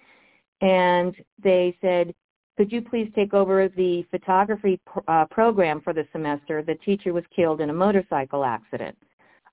and 0.62 1.15
they 1.43 1.77
said, 1.81 2.13
could 2.57 2.71
you 2.71 2.81
please 2.81 3.12
take 3.13 3.33
over 3.33 3.67
the 3.67 4.05
photography 4.12 4.79
pr- 4.85 5.00
uh, 5.07 5.25
program 5.25 5.81
for 5.81 5.91
the 5.91 6.07
semester? 6.12 6.62
The 6.62 6.75
teacher 6.75 7.12
was 7.12 7.24
killed 7.35 7.59
in 7.59 7.69
a 7.69 7.74
motorcycle 7.74 8.45
accident. 8.45 8.97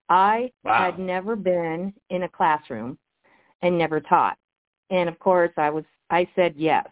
I 0.08 0.52
wow. 0.62 0.84
had 0.84 0.98
never 0.98 1.34
been 1.34 1.92
in 2.10 2.22
a 2.22 2.28
classroom 2.28 2.98
and 3.62 3.76
never 3.76 3.98
taught. 3.98 4.36
And 4.90 5.08
of 5.08 5.18
course, 5.18 5.50
I 5.56 5.70
was 5.70 5.84
I 6.12 6.28
said 6.36 6.54
yes. 6.56 6.86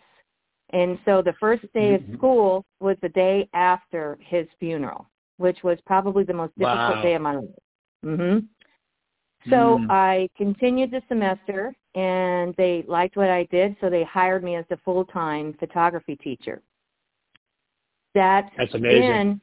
And 0.71 0.99
so 1.05 1.21
the 1.23 1.35
first 1.35 1.65
day 1.73 1.95
of 1.95 2.03
Mhm. 2.03 2.17
school 2.17 2.65
was 2.81 2.97
the 3.01 3.09
day 3.11 3.49
after 3.53 4.17
his 4.21 4.49
funeral, 4.59 5.09
which 5.37 5.63
was 5.63 5.81
probably 5.83 6.25
the 6.25 6.33
most 6.33 6.57
difficult 6.59 6.97
Wow. 6.97 7.03
day 7.03 7.15
of 7.15 7.23
my 7.23 7.37
life. 7.37 7.55
Mhm. 8.05 8.49
So 9.49 9.79
Mm. 9.79 9.91
I 9.91 10.29
continued 10.37 10.91
the 10.91 11.03
semester 11.09 11.75
and 11.95 12.55
they 12.57 12.83
liked 12.83 13.17
what 13.17 13.31
I 13.31 13.45
did, 13.45 13.77
so 13.81 13.91
they 13.91 14.05
hired 14.05 14.43
me 14.45 14.55
as 14.57 14.71
a 14.71 14.77
full-time 14.79 15.55
photography 15.55 16.17
teacher. 16.17 16.63
That 18.15 18.51
That's 18.57 18.75
amazing. 18.75 19.07
then 19.07 19.41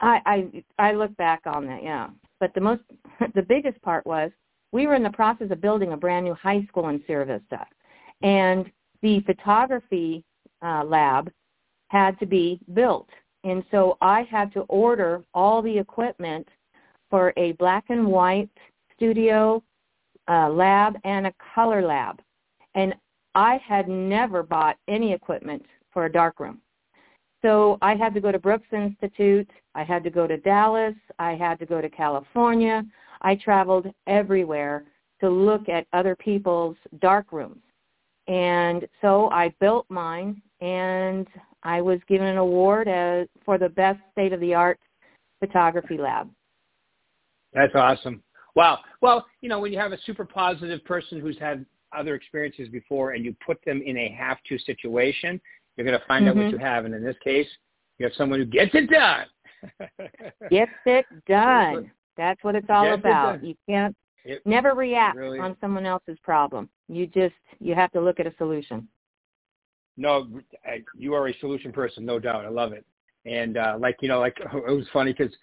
I, 0.00 0.22
I 0.26 0.64
I 0.78 0.92
look 0.92 1.14
back 1.16 1.46
on 1.46 1.66
that, 1.66 1.82
yeah. 1.82 2.10
But 2.38 2.54
the 2.54 2.60
most 2.60 2.82
the 3.34 3.42
biggest 3.42 3.80
part 3.82 4.06
was 4.06 4.30
we 4.72 4.86
were 4.86 4.94
in 4.94 5.02
the 5.02 5.10
process 5.10 5.50
of 5.50 5.60
building 5.60 5.92
a 5.92 5.96
brand 5.96 6.24
new 6.24 6.34
high 6.34 6.64
school 6.66 6.88
in 6.88 7.02
Sierra 7.06 7.26
Vista. 7.26 7.66
And 8.22 8.70
the 9.02 9.20
photography 9.20 10.24
uh, 10.62 10.84
lab 10.84 11.30
had 11.88 12.18
to 12.20 12.26
be 12.26 12.60
built. 12.74 13.08
And 13.44 13.64
so 13.70 13.96
I 14.00 14.22
had 14.22 14.52
to 14.52 14.60
order 14.62 15.22
all 15.34 15.62
the 15.62 15.78
equipment 15.78 16.46
for 17.08 17.32
a 17.36 17.52
black 17.52 17.84
and 17.88 18.06
white 18.06 18.50
studio 18.94 19.62
uh, 20.28 20.48
lab 20.48 20.96
and 21.04 21.26
a 21.26 21.34
color 21.54 21.82
lab. 21.82 22.20
And 22.74 22.94
I 23.34 23.60
had 23.66 23.88
never 23.88 24.42
bought 24.42 24.76
any 24.88 25.12
equipment 25.12 25.64
for 25.92 26.04
a 26.04 26.12
darkroom. 26.12 26.60
So 27.42 27.78
I 27.80 27.94
had 27.94 28.12
to 28.14 28.20
go 28.20 28.30
to 28.30 28.38
Brooks 28.38 28.68
Institute. 28.72 29.50
I 29.74 29.82
had 29.82 30.04
to 30.04 30.10
go 30.10 30.26
to 30.26 30.36
Dallas. 30.36 30.94
I 31.18 31.32
had 31.34 31.58
to 31.60 31.66
go 31.66 31.80
to 31.80 31.88
California. 31.88 32.84
I 33.22 33.36
traveled 33.36 33.86
everywhere 34.06 34.84
to 35.20 35.30
look 35.30 35.68
at 35.68 35.86
other 35.92 36.14
people's 36.14 36.76
dark 37.00 37.32
rooms. 37.32 37.62
And 38.30 38.86
so 39.00 39.28
I 39.30 39.52
built 39.60 39.86
mine 39.88 40.40
and 40.60 41.26
I 41.64 41.80
was 41.80 41.98
given 42.06 42.28
an 42.28 42.36
award 42.36 42.86
as, 42.86 43.26
for 43.44 43.58
the 43.58 43.68
best 43.68 43.98
state-of-the-art 44.12 44.78
photography 45.40 45.98
lab. 45.98 46.30
That's 47.52 47.74
awesome. 47.74 48.22
Wow. 48.54 48.78
Well, 49.02 49.26
you 49.40 49.48
know, 49.48 49.58
when 49.58 49.72
you 49.72 49.78
have 49.80 49.90
a 49.90 49.98
super 50.06 50.24
positive 50.24 50.84
person 50.84 51.18
who's 51.20 51.38
had 51.40 51.66
other 51.92 52.14
experiences 52.14 52.68
before 52.68 53.12
and 53.12 53.24
you 53.24 53.34
put 53.44 53.58
them 53.66 53.82
in 53.84 53.96
a 53.96 54.08
have-to 54.16 54.58
situation, 54.60 55.40
you're 55.76 55.84
going 55.84 55.98
to 55.98 56.06
find 56.06 56.28
out 56.28 56.36
what 56.36 56.46
Mhm. 56.46 56.52
you 56.52 56.58
have. 56.58 56.84
And 56.84 56.94
in 56.94 57.02
this 57.02 57.18
case, 57.18 57.48
you 57.98 58.06
have 58.06 58.14
someone 58.14 58.38
who 58.38 58.44
gets 58.46 58.72
it 58.76 58.88
done. 58.88 59.26
Gets 60.50 60.72
it 60.86 61.06
done. 61.26 61.90
That's 62.16 62.42
what 62.44 62.54
it's 62.54 62.70
all 62.70 62.84
Gets 62.84 63.00
about. 63.00 63.40
done. 63.40 63.44
You 63.44 63.56
can't 63.68 63.96
It- 64.24 64.44
never 64.46 64.74
react 64.74 65.16
really- 65.16 65.38
on 65.38 65.56
someone 65.60 65.86
else's 65.86 66.18
problem. 66.20 66.68
You 66.88 67.06
just 67.06 67.34
you 67.58 67.74
have 67.74 67.90
to 67.92 68.00
look 68.00 68.20
at 68.20 68.26
a 68.26 68.34
solution. 68.36 68.88
no, 69.96 70.28
I- 70.64 70.84
you 70.96 71.14
are 71.14 71.28
a 71.28 71.34
solution 71.40 71.72
person, 71.72 72.04
no 72.04 72.18
doubt. 72.18 72.44
I 72.44 72.48
love 72.48 72.72
it. 72.72 72.84
And 73.26 73.56
uh, 73.56 73.76
like 73.78 73.96
you 74.00 74.08
know, 74.08 74.20
like 74.20 74.36
it 74.40 74.72
was 74.74 74.88
funny 74.92 75.12
because 75.12 75.34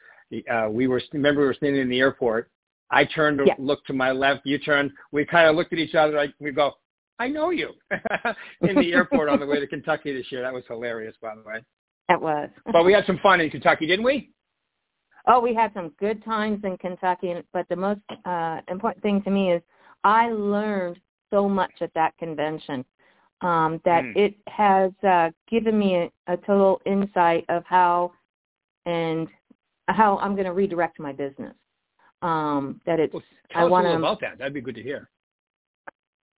uh, 0.52 0.68
we 0.70 0.88
were 0.88 1.02
remember 1.14 1.42
we 1.42 1.48
were 1.48 1.54
standing 1.54 1.82
in 1.82 1.90
the 1.90 2.00
airport. 2.00 2.50
I 2.90 3.04
turned 3.06 3.38
to 3.40 3.46
Yeah. 3.46 3.56
look 3.60 3.84
to 3.86 3.94
my 3.94 4.12
left. 4.12 4.46
You 4.46 4.58
turned. 4.58 4.92
We 5.12 5.26
kind 5.26 5.50
of 5.50 5.56
looked 5.56 5.74
at 5.74 5.80
each 5.80 5.96
other 5.96 6.14
like 6.16 6.34
we 6.40 6.52
go. 6.52 6.74
I 7.20 7.28
know 7.28 7.50
you 7.50 7.74
in 8.62 8.76
the 8.76 8.94
airport 8.94 9.28
on 9.30 9.40
the 9.40 9.46
way 9.46 9.60
to 9.60 9.68
Kentucky 9.68 10.14
this 10.14 10.32
year. 10.32 10.42
That 10.42 10.54
was 10.54 10.64
hilarious, 10.68 11.16
by 11.22 11.36
the 11.36 11.42
way. 11.42 11.62
That 12.10 12.22
was. 12.22 12.50
But 12.72 12.86
we 12.86 12.94
had 12.94 13.06
some 13.06 13.20
fun 13.22 13.42
in 13.42 13.50
Kentucky, 13.50 13.86
didn't 13.88 14.06
we? 14.06 14.32
Oh, 15.28 15.40
we 15.42 15.54
had 15.54 15.74
some 15.74 15.90
good 16.00 16.24
times 16.24 16.64
in 16.64 16.78
Kentucky, 16.78 17.34
but 17.54 17.68
the 17.70 17.76
most 17.76 18.00
uh, 18.26 18.62
important 18.70 19.04
thing 19.04 19.22
to 19.24 19.30
me 19.30 19.52
is 19.52 19.62
I 20.04 20.30
learned 20.30 21.00
so 21.32 21.50
much 21.50 21.74
at 21.82 21.94
that 21.96 22.18
convention 22.18 22.86
um, 23.42 23.82
that 23.86 24.04
Mm. 24.04 24.16
it 24.16 24.36
has 24.48 24.92
uh, 25.08 25.30
given 25.50 25.78
me 25.78 25.96
a, 25.98 26.12
a 26.34 26.38
total 26.38 26.82
insight 26.86 27.46
of 27.50 27.64
how 27.66 28.12
and 28.86 29.28
how 29.90 30.18
I'm 30.20 30.34
going 30.34 30.46
to 30.46 30.54
redirect 30.54 31.00
my 31.00 31.12
business. 31.12 31.54
Um, 32.22 32.82
that 32.86 33.00
it's 33.00 33.14
Well, 33.14 33.22
I 33.52 33.54
tell 33.54 33.66
us 33.66 33.72
wanna- 33.72 33.88
little 33.90 34.04
about 34.06 34.22
that. 34.22 34.38
That'd 34.40 34.54
be 34.54 34.62
good 34.62 34.76
to 34.76 34.82
hear. 34.82 35.10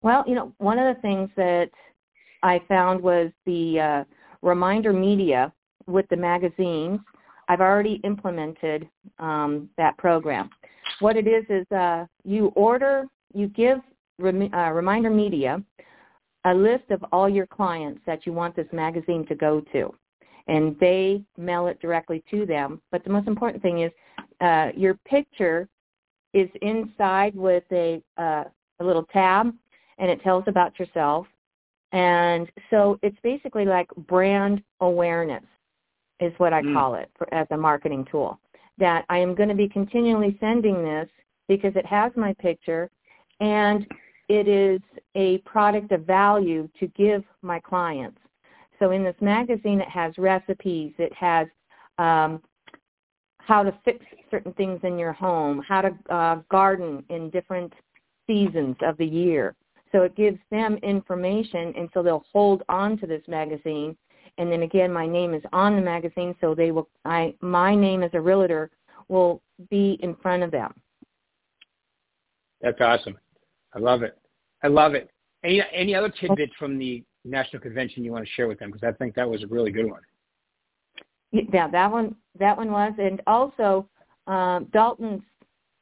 well, 0.02 0.25
you 0.26 0.35
know, 0.35 0.52
one 0.59 0.78
of 0.78 0.95
the 0.95 1.00
things 1.02 1.28
that 1.37 1.71
I 2.42 2.61
found 2.68 3.00
was 3.00 3.30
the 3.47 3.78
uh, 3.80 4.04
reminder 4.42 4.92
media 4.92 5.52
with 5.87 6.09
the 6.09 6.16
magazines. 6.16 7.00
I've 7.49 7.61
already 7.61 8.00
implemented 8.05 8.88
um, 9.19 9.71
that 9.76 9.97
program. 9.97 10.50
What 11.00 11.17
it 11.17 11.26
is 11.26 11.45
is 11.49 11.71
uh, 11.73 12.07
you 12.25 12.47
order, 12.55 13.07
you 13.33 13.49
give 13.49 13.78
rem- 14.19 14.52
uh, 14.52 14.71
reminder 14.71 15.11
media 15.11 15.62
a 16.45 16.55
list 16.55 16.90
of 16.90 17.05
all 17.11 17.28
your 17.28 17.47
clients 17.47 18.00
that 18.07 18.26
you 18.26 18.33
want 18.33 18.55
this 18.55 18.67
magazine 18.73 19.26
to 19.26 19.35
go 19.35 19.61
to, 19.73 19.93
and 20.47 20.76
they 20.78 21.23
mail 21.37 21.67
it 21.67 21.81
directly 21.81 22.23
to 22.31 22.47
them. 22.47 22.81
But 22.93 23.02
the 23.05 23.11
most 23.11 23.26
important 23.26 23.62
thing 23.62 23.83
is 23.83 23.93
uh, 24.40 24.69
your 24.76 24.95
picture 25.07 25.69
is 26.35 26.49
inside 26.62 27.35
with 27.35 27.64
a 27.73 28.02
uh, 28.17 28.45
a 28.81 28.85
little 28.85 29.05
tab 29.12 29.52
and 29.99 30.11
it 30.11 30.23
tells 30.23 30.45
about 30.47 30.78
yourself. 30.78 31.26
And 31.93 32.50
so 32.71 32.99
it's 33.02 33.17
basically 33.23 33.64
like 33.64 33.88
brand 34.07 34.62
awareness 34.81 35.43
is 36.21 36.33
what 36.39 36.53
I 36.53 36.63
Mm. 36.63 36.75
call 36.75 36.95
it 36.95 37.11
for, 37.17 37.33
as 37.33 37.47
a 37.51 37.57
marketing 37.57 38.05
tool. 38.05 38.39
That 38.79 39.05
I 39.09 39.19
am 39.19 39.35
going 39.35 39.49
to 39.49 39.55
be 39.55 39.69
continually 39.69 40.37
sending 40.39 40.83
this 40.83 41.09
because 41.49 41.75
it 41.77 41.87
has 41.87 42.17
my 42.17 42.35
picture 42.35 42.91
and 43.41 43.87
it 44.29 44.47
is 44.47 44.81
a 45.15 45.39
product 45.39 45.93
of 45.93 46.03
value 46.03 46.69
to 46.79 46.87
give 46.89 47.25
my 47.43 47.59
clients. 47.61 48.21
So 48.79 48.91
in 48.91 49.03
this 49.03 49.17
magazine, 49.21 49.81
it 49.81 49.89
has 49.89 50.17
recipes, 50.19 50.93
it 50.99 51.13
has 51.15 51.49
um, 51.99 52.43
how 53.39 53.63
to 53.63 53.73
fix 53.85 54.05
certain 54.31 54.53
things 54.53 54.81
in 54.83 54.99
your 54.99 55.13
home, 55.13 55.63
how 55.67 55.81
to 55.81 55.95
uh, 56.11 56.37
garden 56.51 57.03
in 57.09 57.31
different 57.31 57.73
seasons 58.27 58.77
of 58.83 58.97
the 58.99 59.07
year. 59.07 59.55
So 59.91 60.03
it 60.03 60.15
gives 60.15 60.39
them 60.51 60.77
information, 60.83 61.73
and 61.77 61.89
so 61.95 62.03
they'll 62.03 62.27
hold 62.31 62.63
on 62.69 62.99
to 62.99 63.07
this 63.07 63.23
magazine. 63.27 63.97
And 64.38 64.50
then 64.50 64.62
again, 64.62 64.92
my 64.92 65.07
name 65.07 65.35
is 65.35 65.42
on 65.52 65.76
the 65.76 65.83
magazine, 65.83 66.35
so 66.40 66.54
they 66.54 66.71
will. 66.71 66.88
I 67.04 67.35
my 67.40 67.75
name 67.75 68.02
as 68.02 68.11
a 68.14 68.21
realtor 68.21 68.71
will 69.09 69.42
be 69.68 69.99
in 70.00 70.14
front 70.16 70.42
of 70.42 70.50
them. 70.50 70.73
That's 72.61 72.80
awesome. 72.80 73.18
I 73.75 73.80
love 73.80 74.02
it. 74.02 74.16
I 74.62 74.68
love 74.68 74.95
it. 74.95 75.11
Any 75.45 75.62
any 75.73 75.95
other 75.95 76.09
tidbits 76.09 76.52
from 76.59 76.78
the 76.78 77.02
national 77.25 77.61
convention 77.61 78.04
you 78.04 78.12
want 78.12 78.25
to 78.25 78.30
share 78.33 78.49
with 78.49 78.59
them? 78.61 78.71
Because 78.71 78.87
I 78.87 78.97
think 78.97 79.14
that 79.16 79.28
was 79.28 79.42
a 79.42 79.47
really 79.49 79.73
good 79.73 79.90
one. 79.90 80.02
Yeah, 81.33 81.68
that 81.68 81.90
one 81.90 82.14
that 82.38 82.57
one 82.57 82.71
was, 82.71 82.92
and 82.99 83.21
also 83.26 83.88
um, 84.28 84.66
Dalton's 84.73 85.23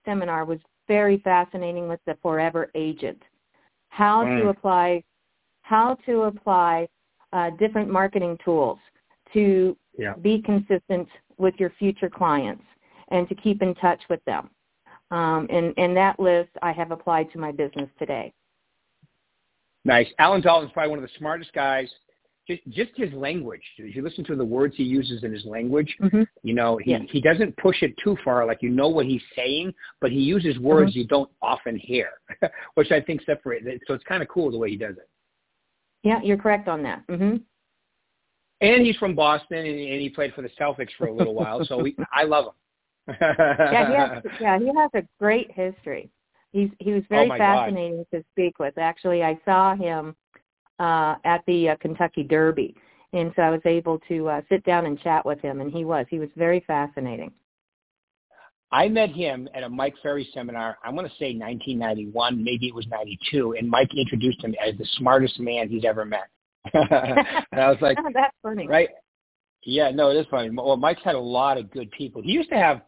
seminar 0.05 0.45
was 0.45 0.59
very 0.89 1.19
fascinating 1.19 1.89
with 1.89 2.01
the 2.07 2.17
Forever 2.23 2.71
Agent, 2.75 3.21
how 3.89 4.23
to 4.23 4.29
Mm. 4.29 4.51
apply 4.51 5.05
how 5.63 5.95
to 6.07 6.23
apply 6.23 6.89
uh, 7.37 7.51
different 7.51 7.91
marketing 7.91 8.39
tools 8.45 8.79
to 9.35 9.77
Yeah. 9.99 10.15
be 10.15 10.41
consistent 10.41 11.09
with 11.39 11.55
your 11.59 11.71
future 11.79 12.09
clients 12.09 12.65
and 13.09 13.29
to 13.29 13.35
keep 13.35 13.61
in 13.63 13.75
touch 13.75 14.01
with 14.09 14.25
them. 14.25 14.51
Um, 15.11 15.47
and, 15.51 15.73
and 15.77 15.97
that 15.97 16.19
list 16.19 16.51
I 16.63 16.73
have 16.73 16.91
applied 16.91 17.31
to 17.33 17.39
my 17.39 17.53
business 17.53 17.89
today. 17.99 18.33
Nice. 19.85 20.09
Allan 20.19 20.41
Dalton 20.41 20.69
is 20.69 20.73
probably 20.73 20.91
one 20.91 20.99
of 20.99 21.05
the 21.05 21.17
smartest 21.19 21.53
guys. 21.53 21.89
Just, 22.49 22.63
just 22.71 22.91
his 22.97 23.13
language. 23.13 23.63
As 23.85 23.95
you 23.95 24.03
listen 24.03 24.25
to 24.25 24.37
the 24.37 24.45
words 24.45 24.75
he 24.77 24.85
uses 24.85 25.23
in 25.25 25.33
his 25.33 25.45
language, 25.45 25.95
Mm-hmm. 26.01 26.23
you 26.43 26.55
know, 26.55 26.77
he, 26.79 26.93
Yes. 26.93 27.03
he 27.11 27.21
doesn't 27.21 27.57
push 27.57 27.83
it 27.83 27.93
too 28.03 28.17
far. 28.25 28.47
Like 28.47 28.63
you 28.63 28.71
know 28.71 28.89
what 28.89 29.07
he's 29.07 29.23
saying, 29.35 29.75
but 30.01 30.11
he 30.11 30.19
uses 30.21 30.59
words 30.59 30.91
Mm-hmm. 30.93 30.99
you 31.01 31.07
don't 31.07 31.31
often 31.43 31.77
hear, 31.77 32.09
which 32.75 32.91
I 32.93 33.01
think 33.01 33.23
separates 33.23 33.67
it. 33.67 33.81
So 33.87 33.95
it's 33.95 34.05
kind 34.05 34.23
of 34.23 34.29
cool 34.29 34.51
the 34.51 34.59
way 34.59 34.71
he 34.71 34.77
does 34.77 34.97
it. 34.97 35.09
Yeah, 36.07 36.23
you're 36.23 36.37
correct 36.37 36.69
on 36.69 36.85
that. 36.85 37.05
Mm-hmm. 37.09 37.39
And 38.61 38.87
he's 38.87 38.97
from 38.97 39.17
Boston, 39.17 39.59
and, 39.59 39.67
and 39.67 40.01
he 40.01 40.09
played 40.09 40.33
for 40.35 40.43
the 40.43 40.51
Celtics 40.51 40.91
for 40.97 41.09
a 41.09 41.13
little 41.13 41.35
while. 41.35 41.65
So 41.65 41.79
we, 41.79 41.97
I 42.13 42.23
love 42.23 42.47
him. 42.47 42.53
yeah, 43.21 43.89
he 43.89 43.95
has, 43.95 44.23
yeah, 44.41 44.59
he 44.59 44.67
has 44.67 44.91
a 44.95 45.03
great 45.19 45.51
history. 45.51 46.09
He's 46.53 46.71
he 46.79 46.93
was 46.93 47.03
very 47.09 47.25
Oh, 47.25 47.29
my 47.29 47.39
God. 47.39 47.65
fascinating 47.67 48.07
to 48.15 48.25
speak 48.33 48.59
with. 48.61 48.79
Actually, 48.79 49.25
I 49.25 49.39
saw 49.45 49.75
him 49.75 50.15
uh, 50.79 51.17
at 51.25 51.43
the 51.47 51.71
uh, 51.71 51.77
Kentucky 51.77 52.23
Derby, 52.23 52.75
and 53.13 53.33
so 53.35 53.43
I 53.43 53.51
was 53.51 53.61
able 53.65 53.99
to 54.09 54.29
uh, 54.29 54.41
sit 54.49 54.65
down 54.65 54.87
and 54.87 55.01
chat 55.01 55.27
with 55.27 55.41
him, 55.41 55.61
and 55.61 55.73
he 55.73 55.85
was 55.85 56.07
he 56.09 56.21
was 56.21 56.29
very 56.37 56.61
fascinating. 56.67 57.33
I 58.73 58.89
met 58.89 59.11
him 59.11 59.49
at 59.55 59.63
a 59.63 59.69
Mike 59.69 59.95
Ferry 60.03 60.29
seminar. 60.35 60.77
I 60.85 60.91
want 60.91 61.07
to 61.07 61.13
say 61.19 61.37
1991, 61.37 62.43
maybe 62.43 62.67
it 62.67 62.75
was 62.75 62.87
92, 62.89 63.55
and 63.59 63.71
Mike 63.71 63.91
introduced 63.97 64.43
him 64.43 64.55
as 64.65 64.77
the 64.77 64.87
smartest 64.97 65.39
man 65.39 65.69
he's 65.69 65.85
ever 65.85 66.05
met. 66.05 66.29
and 66.73 67.61
I 67.61 67.69
was 67.69 67.79
like, 67.81 67.97
That's 68.15 68.35
funny. 68.43 68.67
right? 68.67 68.89
Yeah, 69.65 69.91
no, 69.91 70.11
it 70.11 70.17
is 70.17 70.27
funny. 70.31 70.51
Well, 70.51 70.77
Mike's 70.77 71.03
had 71.05 71.15
a 71.15 71.21
lot 71.21 71.59
of 71.59 71.71
good 71.71 71.91
people. 71.93 72.23
He 72.23 72.33
used 72.33 72.51
to 72.51 72.57
have 72.57 72.83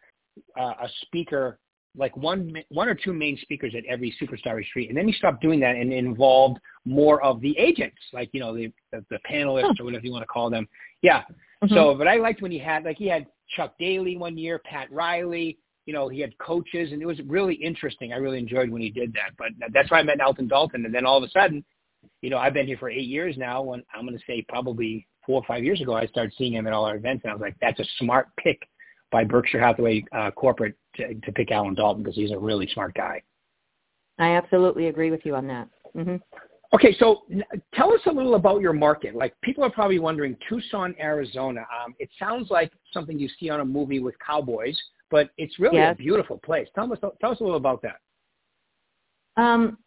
uh, 0.58 0.74
a 0.82 0.88
speaker 1.02 1.58
like 1.96 2.16
one 2.16 2.54
one 2.68 2.88
or 2.88 2.94
two 2.94 3.12
main 3.12 3.36
speakers 3.42 3.74
at 3.76 3.84
every 3.86 4.14
superstar 4.20 4.54
retreat, 4.54 4.88
and 4.88 4.96
then 4.96 5.06
he 5.06 5.12
stopped 5.12 5.42
doing 5.42 5.58
that 5.60 5.74
and 5.74 5.92
involved 5.92 6.58
more 6.84 7.22
of 7.22 7.40
the 7.40 7.56
agents, 7.58 7.98
like 8.12 8.30
you 8.32 8.40
know 8.40 8.54
the 8.54 8.72
the, 8.92 9.04
the 9.10 9.18
panelists 9.30 9.80
or 9.80 9.84
whatever 9.84 10.06
you 10.06 10.12
want 10.12 10.22
to 10.22 10.26
call 10.26 10.48
them. 10.48 10.68
Yeah. 11.02 11.22
Mm-hmm. 11.62 11.74
So, 11.74 11.94
but 11.96 12.06
I 12.06 12.16
liked 12.16 12.40
when 12.40 12.52
he 12.52 12.58
had 12.58 12.84
like 12.84 12.98
he 12.98 13.08
had 13.08 13.26
Chuck 13.56 13.74
Daly 13.78 14.16
one 14.16 14.38
year, 14.38 14.60
Pat 14.64 14.90
Riley. 14.92 15.58
You 15.88 15.94
know, 15.94 16.06
he 16.06 16.20
had 16.20 16.36
coaches, 16.36 16.92
and 16.92 17.00
it 17.00 17.06
was 17.06 17.18
really 17.26 17.54
interesting. 17.54 18.12
I 18.12 18.16
really 18.16 18.38
enjoyed 18.38 18.68
when 18.68 18.82
he 18.82 18.90
did 18.90 19.10
that. 19.14 19.30
But 19.38 19.48
that's 19.72 19.90
why 19.90 20.00
I 20.00 20.02
met 20.02 20.20
Elton 20.20 20.46
Dalton, 20.46 20.84
and 20.84 20.94
then 20.94 21.06
all 21.06 21.16
of 21.16 21.24
a 21.24 21.30
sudden, 21.30 21.64
you 22.20 22.28
know, 22.28 22.36
I've 22.36 22.52
been 22.52 22.66
here 22.66 22.76
for 22.76 22.90
eight 22.90 23.08
years 23.08 23.38
now. 23.38 23.62
When 23.62 23.82
I'm 23.94 24.04
going 24.04 24.18
to 24.18 24.24
say 24.26 24.44
probably 24.50 25.06
four 25.24 25.40
or 25.40 25.44
five 25.48 25.64
years 25.64 25.80
ago, 25.80 25.94
I 25.94 26.04
started 26.06 26.34
seeing 26.36 26.52
him 26.52 26.66
at 26.66 26.74
all 26.74 26.84
our 26.84 26.96
events, 26.96 27.24
and 27.24 27.30
I 27.30 27.34
was 27.34 27.40
like, 27.40 27.56
that's 27.62 27.80
a 27.80 27.86
smart 27.98 28.28
pick 28.38 28.60
by 29.10 29.24
Berkshire 29.24 29.60
Hathaway 29.60 30.04
uh, 30.12 30.30
corporate 30.32 30.74
to, 30.96 31.14
to 31.14 31.32
pick 31.32 31.50
Allan 31.50 31.74
Dalton 31.74 32.02
because 32.02 32.16
he's 32.16 32.32
a 32.32 32.38
really 32.38 32.68
smart 32.74 32.92
guy. 32.92 33.22
I 34.18 34.36
absolutely 34.36 34.88
agree 34.88 35.10
with 35.10 35.24
you 35.24 35.36
on 35.36 35.46
that. 35.46 35.68
Mm-hmm. 35.96 36.16
Okay, 36.74 36.94
so 36.98 37.22
tell 37.74 37.94
us 37.94 38.00
a 38.04 38.12
little 38.12 38.34
about 38.34 38.60
your 38.60 38.74
market. 38.74 39.14
Like 39.14 39.34
people 39.40 39.64
are 39.64 39.70
probably 39.70 39.98
wondering, 39.98 40.36
Tucson, 40.50 40.94
Arizona. 41.00 41.60
Um, 41.60 41.94
it 41.98 42.10
sounds 42.18 42.50
like 42.50 42.70
something 42.92 43.18
you 43.18 43.30
see 43.40 43.48
on 43.48 43.60
a 43.60 43.64
movie 43.64 44.00
with 44.00 44.14
cowboys, 44.24 44.78
but 45.10 45.30
it's 45.38 45.58
really 45.58 45.76
yes. 45.76 45.94
a 45.94 45.96
beautiful 45.96 46.38
place. 46.38 46.68
Tell 46.74 46.92
us 46.92 46.98
tell 47.20 47.32
us 47.32 47.40
a 47.40 47.42
little 47.42 47.56
about 47.56 47.82
that. 47.82 48.00
Um, 49.42 49.78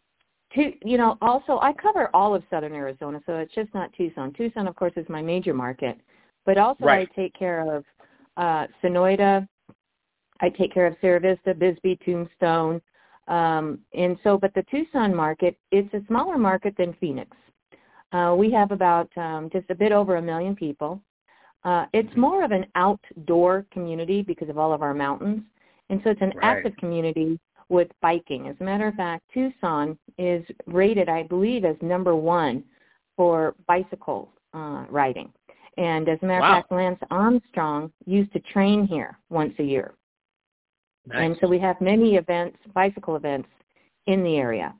to, 0.54 0.72
you 0.84 0.98
know, 0.98 1.16
also 1.22 1.58
I 1.60 1.72
cover 1.72 2.10
all 2.14 2.34
of 2.34 2.42
southern 2.50 2.74
Arizona, 2.74 3.20
so 3.26 3.36
it's 3.36 3.54
just 3.54 3.72
not 3.74 3.92
Tucson. 3.94 4.32
Tucson, 4.32 4.66
of 4.68 4.76
course, 4.76 4.92
is 4.96 5.06
my 5.08 5.22
major 5.22 5.54
market, 5.54 5.98
but 6.44 6.58
also 6.58 6.84
right. 6.84 7.08
I 7.10 7.14
take 7.20 7.34
care 7.34 7.74
of 7.74 7.84
uh, 8.36 8.66
Sonoita. 8.82 9.46
I 10.40 10.48
take 10.48 10.74
care 10.74 10.86
of 10.86 10.96
Sierra 11.00 11.20
Vista, 11.20 11.54
Bisbee, 11.54 11.98
Tombstone. 12.04 12.82
Um, 13.28 13.78
and 13.94 14.18
so, 14.24 14.36
but 14.36 14.52
the 14.54 14.64
Tucson 14.70 15.14
market, 15.14 15.56
it's 15.70 15.92
a 15.94 16.04
smaller 16.08 16.36
market 16.36 16.74
than 16.76 16.94
Phoenix. 17.00 17.30
Uh, 18.12 18.34
we 18.36 18.50
have 18.50 18.72
about 18.72 19.08
um, 19.16 19.48
just 19.52 19.70
a 19.70 19.74
bit 19.74 19.92
over 19.92 20.16
a 20.16 20.22
million 20.22 20.54
people. 20.54 21.00
Uh, 21.64 21.86
it's 21.92 22.14
more 22.16 22.44
of 22.44 22.50
an 22.50 22.66
outdoor 22.74 23.66
community 23.72 24.22
because 24.22 24.48
of 24.48 24.58
all 24.58 24.72
of 24.72 24.82
our 24.82 24.94
mountains. 24.94 25.42
And 25.90 26.00
so 26.02 26.10
it's 26.10 26.22
an 26.22 26.32
right. 26.36 26.56
active 26.56 26.76
community 26.76 27.38
with 27.68 27.88
biking. 28.00 28.48
As 28.48 28.56
a 28.60 28.64
matter 28.64 28.88
of 28.88 28.94
fact, 28.94 29.24
Tucson 29.32 29.98
is 30.18 30.44
rated, 30.66 31.08
I 31.08 31.22
believe, 31.22 31.64
as 31.64 31.76
number 31.80 32.16
one 32.16 32.64
for 33.16 33.54
bicycle 33.66 34.30
uh, 34.54 34.84
riding. 34.90 35.32
And 35.78 36.08
as 36.08 36.18
a 36.22 36.26
matter 36.26 36.40
wow. 36.40 36.58
of 36.58 36.62
fact, 36.64 36.72
Lance 36.72 37.00
Armstrong 37.10 37.92
used 38.06 38.32
to 38.32 38.40
train 38.40 38.86
here 38.86 39.18
once 39.30 39.54
a 39.58 39.62
year. 39.62 39.94
Nice. 41.06 41.18
And 41.18 41.36
so 41.40 41.48
we 41.48 41.58
have 41.58 41.80
many 41.80 42.16
events, 42.16 42.58
bicycle 42.74 43.16
events 43.16 43.48
in 44.06 44.22
the 44.22 44.36
area. 44.36 44.74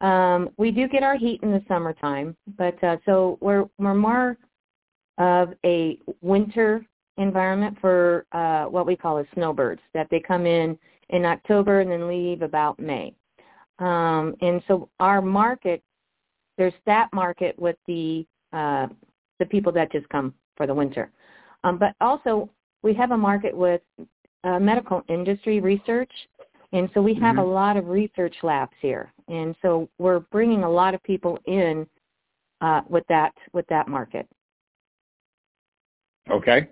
Um, 0.00 0.50
we 0.56 0.70
do 0.70 0.88
get 0.88 1.02
our 1.02 1.16
heat 1.16 1.42
in 1.42 1.50
the 1.50 1.62
summertime, 1.68 2.36
but 2.56 2.82
uh, 2.84 2.96
so 3.04 3.36
we're 3.40 3.64
we're 3.78 3.94
more 3.94 4.36
of 5.18 5.52
a 5.64 5.98
winter 6.22 6.84
environment 7.16 7.76
for 7.80 8.24
uh, 8.32 8.64
what 8.64 8.86
we 8.86 8.96
call 8.96 9.18
as 9.18 9.26
snowbirds. 9.34 9.82
That 9.94 10.08
they 10.10 10.20
come 10.20 10.46
in 10.46 10.78
in 11.10 11.24
October 11.24 11.80
and 11.80 11.90
then 11.90 12.08
leave 12.08 12.42
about 12.42 12.78
May. 12.78 13.14
Um, 13.78 14.34
and 14.40 14.62
so 14.66 14.88
our 14.98 15.22
market, 15.22 15.82
there's 16.56 16.74
that 16.86 17.08
market 17.12 17.58
with 17.58 17.76
the 17.86 18.26
uh, 18.52 18.88
the 19.38 19.46
people 19.46 19.70
that 19.72 19.92
just 19.92 20.08
come 20.08 20.34
for 20.56 20.66
the 20.66 20.74
winter. 20.74 21.10
Um, 21.64 21.78
but 21.78 21.94
also, 22.00 22.50
we 22.82 22.94
have 22.94 23.12
a 23.12 23.16
market 23.16 23.56
with 23.56 23.80
uh, 24.44 24.58
medical 24.58 25.02
industry 25.08 25.60
research, 25.60 26.10
and 26.72 26.88
so 26.94 27.02
we 27.02 27.14
have 27.14 27.36
mm-hmm. 27.36 27.50
a 27.50 27.52
lot 27.52 27.76
of 27.76 27.88
research 27.88 28.34
labs 28.42 28.72
here, 28.80 29.12
and 29.28 29.54
so 29.62 29.88
we're 29.98 30.20
bringing 30.20 30.64
a 30.64 30.70
lot 30.70 30.94
of 30.94 31.02
people 31.02 31.38
in 31.46 31.86
uh, 32.60 32.80
with 32.88 33.04
that 33.08 33.32
with 33.52 33.66
that 33.68 33.88
market. 33.88 34.26
Okay. 36.30 36.68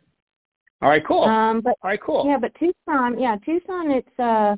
All 0.83 0.89
right. 0.89 1.05
Cool. 1.07 1.25
Um, 1.25 1.61
but, 1.61 1.77
All 1.83 1.91
right. 1.91 2.01
Cool. 2.01 2.27
Yeah, 2.27 2.39
but 2.39 2.53
Tucson, 2.55 3.19
yeah, 3.19 3.37
Tucson, 3.45 3.91
it's 3.91 4.19
uh, 4.19 4.57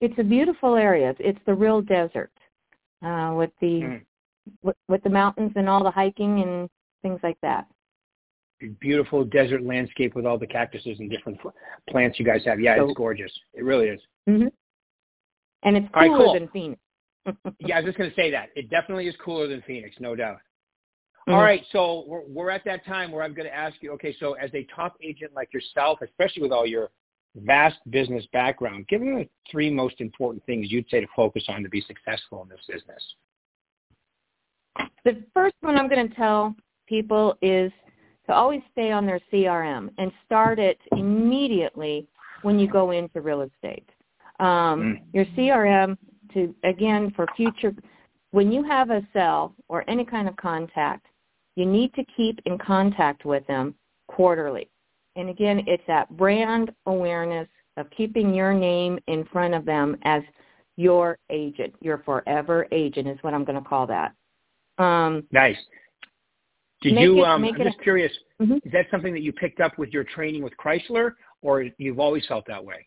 it's 0.00 0.18
a 0.18 0.24
beautiful 0.24 0.76
area. 0.76 1.14
It's 1.18 1.38
the 1.46 1.54
real 1.54 1.80
desert 1.82 2.32
uh, 3.04 3.34
with 3.36 3.50
the 3.60 3.66
mm. 3.66 4.00
with, 4.62 4.76
with 4.88 5.02
the 5.02 5.10
mountains 5.10 5.52
and 5.56 5.68
all 5.68 5.84
the 5.84 5.90
hiking 5.90 6.42
and 6.42 6.68
things 7.02 7.20
like 7.22 7.38
that 7.42 7.66
beautiful 8.80 9.24
desert 9.24 9.62
landscape 9.62 10.14
with 10.14 10.26
all 10.26 10.38
the 10.38 10.46
cactuses 10.46 10.98
and 10.98 11.10
different 11.10 11.38
plants 11.88 12.18
you 12.18 12.24
guys 12.24 12.42
have. 12.44 12.60
Yeah, 12.60 12.76
so, 12.76 12.88
it's 12.88 12.96
gorgeous. 12.96 13.32
It 13.54 13.64
really 13.64 13.88
is. 13.88 14.00
Mm-hmm. 14.28 14.48
And 15.62 15.76
it's 15.76 15.88
cooler 15.92 16.10
right, 16.10 16.24
cool. 16.24 16.34
than 16.34 16.48
Phoenix. 16.48 16.80
yeah, 17.60 17.76
I 17.76 17.80
was 17.80 17.86
just 17.86 17.98
going 17.98 18.10
to 18.10 18.16
say 18.16 18.30
that. 18.30 18.48
It 18.56 18.70
definitely 18.70 19.06
is 19.06 19.14
cooler 19.22 19.46
than 19.46 19.62
Phoenix, 19.66 19.96
no 20.00 20.14
doubt. 20.14 20.38
Mm-hmm. 21.28 21.32
All 21.34 21.42
right, 21.42 21.64
so 21.70 22.04
we're, 22.06 22.22
we're 22.26 22.50
at 22.50 22.64
that 22.64 22.84
time 22.86 23.12
where 23.12 23.22
I'm 23.22 23.34
going 23.34 23.46
to 23.46 23.54
ask 23.54 23.76
you, 23.80 23.92
okay, 23.92 24.14
so 24.18 24.34
as 24.34 24.50
a 24.54 24.66
top 24.74 24.96
agent 25.02 25.32
like 25.34 25.52
yourself, 25.52 25.98
especially 26.02 26.42
with 26.42 26.52
all 26.52 26.66
your 26.66 26.88
vast 27.36 27.76
business 27.90 28.24
background, 28.32 28.88
give 28.88 29.00
me 29.02 29.10
the 29.10 29.28
three 29.50 29.70
most 29.70 30.00
important 30.00 30.44
things 30.46 30.70
you'd 30.70 30.88
say 30.90 31.00
to 31.00 31.06
focus 31.14 31.44
on 31.48 31.62
to 31.62 31.68
be 31.68 31.82
successful 31.82 32.42
in 32.42 32.48
this 32.48 32.60
business. 32.66 33.02
The 35.04 35.22
first 35.34 35.54
one 35.60 35.76
I'm 35.76 35.88
going 35.88 36.08
to 36.08 36.14
tell 36.14 36.54
people 36.86 37.36
is 37.42 37.70
to 38.26 38.34
always 38.34 38.60
stay 38.72 38.90
on 38.90 39.06
their 39.06 39.20
CRM 39.32 39.90
and 39.98 40.10
start 40.24 40.58
it 40.58 40.78
immediately 40.92 42.06
when 42.42 42.58
you 42.58 42.68
go 42.68 42.92
into 42.92 43.20
real 43.20 43.42
estate. 43.42 43.88
Um, 44.38 44.46
mm. 44.46 45.00
Your 45.12 45.24
CRM 45.36 45.98
to 46.34 46.54
again 46.64 47.12
for 47.14 47.26
future 47.36 47.74
when 48.30 48.52
you 48.52 48.62
have 48.62 48.90
a 48.90 49.06
sell 49.12 49.54
or 49.68 49.88
any 49.88 50.04
kind 50.04 50.28
of 50.28 50.36
contact, 50.36 51.06
you 51.56 51.66
need 51.66 51.92
to 51.94 52.04
keep 52.16 52.40
in 52.46 52.58
contact 52.58 53.24
with 53.24 53.46
them 53.46 53.74
quarterly. 54.08 54.68
And 55.16 55.28
again, 55.28 55.64
it's 55.66 55.82
that 55.86 56.16
brand 56.16 56.70
awareness 56.86 57.48
of 57.76 57.90
keeping 57.90 58.34
your 58.34 58.54
name 58.54 58.98
in 59.08 59.24
front 59.26 59.54
of 59.54 59.64
them 59.64 59.96
as 60.02 60.22
your 60.76 61.18
agent, 61.30 61.74
your 61.80 61.98
forever 61.98 62.66
agent 62.72 63.08
is 63.08 63.18
what 63.22 63.34
I'm 63.34 63.44
going 63.44 63.62
to 63.62 63.68
call 63.68 63.86
that. 63.86 64.14
Um, 64.78 65.24
nice. 65.32 65.56
Did 66.82 66.98
you? 66.98 67.22
It, 67.22 67.24
um, 67.26 67.44
I'm 67.44 67.54
just 67.56 67.78
a, 67.78 67.82
curious. 67.82 68.12
Mm-hmm. 68.40 68.54
Is 68.64 68.72
that 68.72 68.86
something 68.90 69.12
that 69.12 69.20
you 69.20 69.32
picked 69.32 69.60
up 69.60 69.78
with 69.78 69.90
your 69.90 70.04
training 70.04 70.42
with 70.42 70.54
Chrysler, 70.56 71.12
or 71.42 71.66
you've 71.76 72.00
always 72.00 72.24
felt 72.26 72.46
that 72.46 72.64
way? 72.64 72.86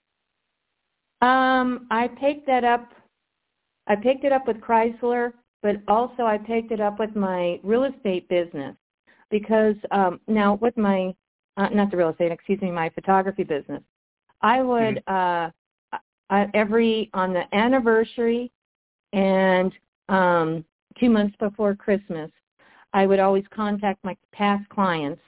Um, 1.22 1.88
I 1.92 2.08
picked 2.20 2.48
that 2.48 2.64
up. 2.64 2.92
I 3.86 3.96
picked 3.96 4.24
it 4.24 4.32
up 4.32 4.48
with 4.48 4.58
Chrysler, 4.58 5.34
but 5.64 5.78
also 5.88 6.24
I 6.24 6.38
picked 6.38 6.72
it 6.72 6.82
up 6.82 7.00
with 7.00 7.16
my 7.16 7.60
real 7.64 7.86
estate 7.86 8.28
business 8.30 8.76
because 9.32 9.76
um, 9.90 10.20
now 10.28 10.56
with 10.56 10.78
my 10.78 11.16
uh, 11.58 11.70
not 11.70 11.90
the 11.90 11.98
real 11.98 12.10
estate, 12.10 12.32
excuse 12.32 12.62
me, 12.62 12.70
my 12.70 12.90
photography 12.90 13.44
business, 13.44 13.82
I 14.42 14.62
would 14.62 15.02
mm-hmm. 15.08 15.96
uh, 15.96 15.98
I, 16.30 16.48
every 16.54 17.10
on 17.14 17.34
the 17.34 17.44
anniversary 17.56 18.52
and 19.14 19.72
um, 20.10 20.66
two 21.00 21.10
months 21.10 21.36
before 21.40 21.76
Christmas, 21.76 22.30
I 22.94 23.06
would 23.06 23.20
always 23.20 23.46
contact 23.54 24.04
my 24.04 24.16
past 24.34 24.68
clients 24.70 25.22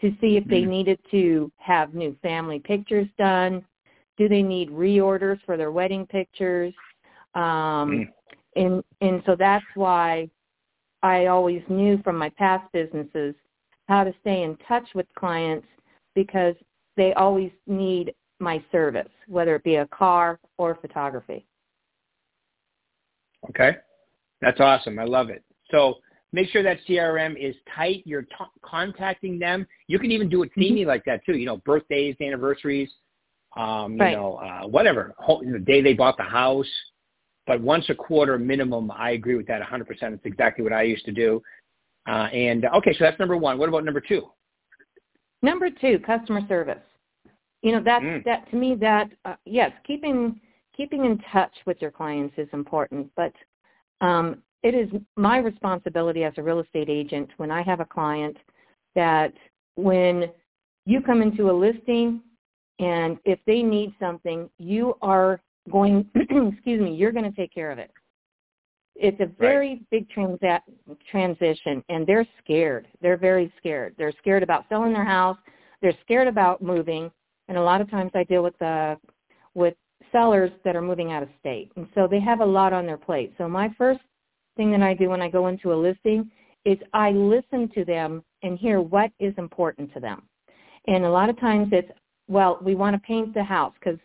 to 0.00 0.10
see 0.20 0.36
if 0.36 0.44
they 0.46 0.62
mm-hmm. 0.62 0.70
needed 0.70 0.98
to 1.10 1.50
have 1.58 1.94
new 1.94 2.16
family 2.22 2.58
pictures 2.58 3.06
done. 3.16 3.64
Do 4.18 4.28
they 4.28 4.42
need 4.42 4.70
reorders 4.70 5.38
for 5.46 5.56
their 5.56 5.70
wedding 5.70 6.06
pictures? 6.06 6.74
Um, 7.34 7.42
mm. 7.42 8.08
And 8.56 8.82
and 9.00 9.22
so 9.26 9.36
that's 9.36 9.64
why 9.74 10.28
I 11.02 11.26
always 11.26 11.62
knew 11.68 12.00
from 12.02 12.16
my 12.16 12.30
past 12.30 12.70
businesses 12.72 13.34
how 13.88 14.04
to 14.04 14.12
stay 14.20 14.42
in 14.42 14.56
touch 14.68 14.88
with 14.94 15.06
clients 15.16 15.66
because 16.14 16.54
they 16.96 17.12
always 17.14 17.50
need 17.66 18.14
my 18.40 18.62
service, 18.72 19.08
whether 19.28 19.54
it 19.54 19.64
be 19.64 19.76
a 19.76 19.86
car 19.88 20.40
or 20.58 20.76
photography. 20.80 21.46
Okay. 23.50 23.76
That's 24.40 24.60
awesome. 24.60 24.98
I 24.98 25.04
love 25.04 25.30
it. 25.30 25.44
So 25.70 25.96
make 26.32 26.48
sure 26.48 26.62
that 26.62 26.78
CRM 26.88 27.36
is 27.38 27.54
tight. 27.74 28.02
You're 28.04 28.22
t- 28.22 28.60
contacting 28.62 29.38
them. 29.38 29.66
You 29.86 29.98
can 29.98 30.10
even 30.10 30.28
do 30.28 30.42
it 30.42 30.50
themey 30.56 30.80
mm-hmm. 30.80 30.88
like 30.88 31.04
that 31.04 31.24
too. 31.24 31.36
You 31.36 31.46
know, 31.46 31.58
birthdays, 31.58 32.16
anniversaries, 32.20 32.90
um, 33.56 33.94
you 33.94 34.00
right. 34.00 34.16
know, 34.16 34.34
uh, 34.36 34.66
whatever. 34.66 35.14
The 35.26 35.62
day 35.64 35.80
they 35.80 35.94
bought 35.94 36.16
the 36.16 36.24
house. 36.24 36.66
But 37.46 37.60
once 37.60 37.84
a 37.88 37.94
quarter 37.94 38.38
minimum, 38.38 38.90
I 38.90 39.12
agree 39.12 39.36
with 39.36 39.46
that 39.46 39.62
100%. 39.62 39.86
It's 39.88 40.24
exactly 40.24 40.64
what 40.64 40.72
I 40.72 40.82
used 40.82 41.04
to 41.04 41.12
do. 41.12 41.40
Uh, 42.08 42.28
and 42.32 42.64
okay, 42.76 42.92
so 42.92 42.98
that's 43.00 43.18
number 43.18 43.36
one. 43.36 43.58
What 43.58 43.68
about 43.68 43.84
number 43.84 44.00
two? 44.00 44.22
Number 45.42 45.68
two, 45.70 45.98
customer 46.00 46.40
service. 46.48 46.82
You 47.62 47.72
know 47.72 47.82
that 47.82 48.02
mm. 48.02 48.24
that 48.24 48.48
to 48.50 48.56
me 48.56 48.76
that 48.76 49.10
uh, 49.24 49.34
yes, 49.44 49.72
keeping 49.84 50.40
keeping 50.76 51.04
in 51.04 51.18
touch 51.32 51.52
with 51.66 51.80
your 51.80 51.90
clients 51.90 52.34
is 52.36 52.48
important, 52.52 53.10
but 53.16 53.32
um, 54.00 54.42
it 54.62 54.74
is 54.74 54.88
my 55.16 55.38
responsibility 55.38 56.22
as 56.22 56.32
a 56.36 56.42
real 56.42 56.60
estate 56.60 56.88
agent 56.88 57.30
when 57.38 57.50
I 57.50 57.62
have 57.62 57.80
a 57.80 57.84
client 57.84 58.36
that 58.94 59.32
when 59.74 60.30
you 60.84 61.00
come 61.00 61.22
into 61.22 61.50
a 61.50 61.52
listing 61.52 62.20
and 62.78 63.18
if 63.24 63.38
they 63.46 63.62
need 63.62 63.94
something, 63.98 64.50
you 64.58 64.96
are 65.02 65.40
going, 65.70 66.08
excuse 66.14 66.80
me, 66.80 66.94
you're 66.94 67.12
going 67.12 67.30
to 67.30 67.36
take 67.36 67.52
care 67.52 67.70
of 67.70 67.78
it. 67.78 67.90
It's 68.94 69.20
a 69.20 69.26
very 69.38 69.68
right. 69.68 69.90
big 69.90 70.08
transa- 70.10 70.62
transition, 71.10 71.84
and 71.88 72.06
they're 72.06 72.26
scared. 72.42 72.88
They're 73.02 73.18
very 73.18 73.52
scared. 73.58 73.94
They're 73.98 74.12
scared 74.18 74.42
about 74.42 74.64
selling 74.68 74.92
their 74.92 75.04
house. 75.04 75.36
They're 75.82 75.96
scared 76.02 76.28
about 76.28 76.62
moving, 76.62 77.10
and 77.48 77.58
a 77.58 77.62
lot 77.62 77.80
of 77.80 77.90
times 77.90 78.12
I 78.14 78.24
deal 78.24 78.42
with 78.42 78.58
the 78.58 78.96
with 79.54 79.74
sellers 80.12 80.50
that 80.64 80.76
are 80.76 80.82
moving 80.82 81.12
out 81.12 81.22
of 81.22 81.28
state, 81.40 81.70
and 81.76 81.86
so 81.94 82.08
they 82.10 82.20
have 82.20 82.40
a 82.40 82.44
lot 82.44 82.72
on 82.72 82.86
their 82.86 82.96
plate. 82.96 83.34
So 83.36 83.48
my 83.48 83.70
first 83.76 84.00
thing 84.56 84.70
that 84.70 84.82
I 84.82 84.94
do 84.94 85.10
when 85.10 85.20
I 85.20 85.28
go 85.28 85.48
into 85.48 85.72
a 85.72 85.76
listing 85.76 86.30
is 86.64 86.78
I 86.92 87.10
listen 87.12 87.70
to 87.74 87.84
them 87.84 88.24
and 88.42 88.58
hear 88.58 88.80
what 88.80 89.10
is 89.20 89.34
important 89.38 89.92
to 89.94 90.00
them. 90.00 90.22
And 90.88 91.04
a 91.04 91.10
lot 91.10 91.30
of 91.30 91.38
times 91.38 91.68
it's, 91.72 91.90
well, 92.28 92.58
we 92.62 92.74
want 92.74 92.94
to 92.94 93.06
paint 93.06 93.34
the 93.34 93.44
house 93.44 93.72
because, 93.78 93.98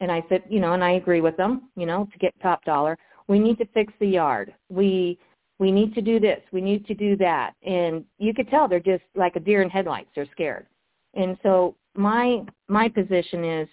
and 0.00 0.10
I 0.10 0.24
said, 0.28 0.42
you 0.48 0.60
know, 0.60 0.72
and 0.72 0.82
I 0.82 0.92
agree 0.92 1.20
with 1.20 1.36
them, 1.36 1.68
you 1.76 1.86
know, 1.86 2.08
to 2.12 2.18
get 2.18 2.34
top 2.42 2.64
dollar. 2.64 2.96
We 3.28 3.38
need 3.38 3.58
to 3.58 3.66
fix 3.66 3.92
the 4.00 4.06
yard. 4.08 4.54
We 4.68 5.18
we 5.58 5.70
need 5.70 5.94
to 5.94 6.00
do 6.00 6.18
this. 6.18 6.40
We 6.52 6.62
need 6.62 6.86
to 6.86 6.94
do 6.94 7.16
that. 7.16 7.52
And 7.62 8.04
you 8.18 8.32
could 8.32 8.48
tell 8.48 8.66
they're 8.66 8.80
just 8.80 9.04
like 9.14 9.36
a 9.36 9.40
deer 9.40 9.60
in 9.60 9.68
headlights. 9.68 10.08
They're 10.14 10.26
scared. 10.32 10.66
And 11.14 11.36
so 11.42 11.76
my 11.94 12.42
my 12.68 12.88
position 12.88 13.44
is 13.44 13.68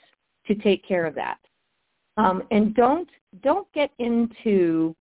to 0.47 0.55
take 0.55 0.85
care 0.85 1.05
of 1.05 1.15
that. 1.15 1.37
Um, 2.17 2.43
and 2.51 2.75
don't 2.75 3.09
don't 3.41 3.71
get 3.73 3.91
into 3.99 4.95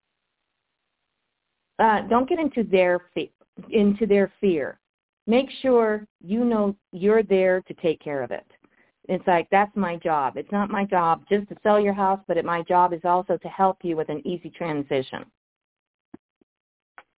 uh, 1.80 2.02
don't 2.02 2.30
get 2.30 2.40
into 2.40 2.64
their 2.64 3.02
fe- 3.14 3.32
into 3.72 4.06
their 4.06 4.32
fear. 4.40 4.80
Make 5.28 5.50
sure 5.62 6.06
you 6.24 6.46
know 6.46 6.76
you're 6.92 7.24
there 7.24 7.62
to 7.62 7.74
take 7.76 8.00
care 8.00 8.22
of 8.22 8.32
it. 8.32 8.46
It's 9.08 9.26
like 9.28 9.48
that's 9.52 9.76
my 9.76 9.98
job. 9.98 10.38
It's 10.38 10.52
not 10.52 10.70
my 10.70 10.86
job 10.86 11.24
just 11.30 11.48
to 11.50 11.56
sell 11.64 11.80
your 11.80 11.94
house, 11.94 12.20
but 12.28 12.38
it, 12.38 12.46
my 12.46 12.62
job 12.64 12.94
is 12.94 13.02
also 13.04 13.38
to 13.38 13.48
help 13.48 13.78
you 13.84 13.96
with 13.96 14.10
an 14.10 14.26
easy 14.26 14.50
transition. 14.50 15.26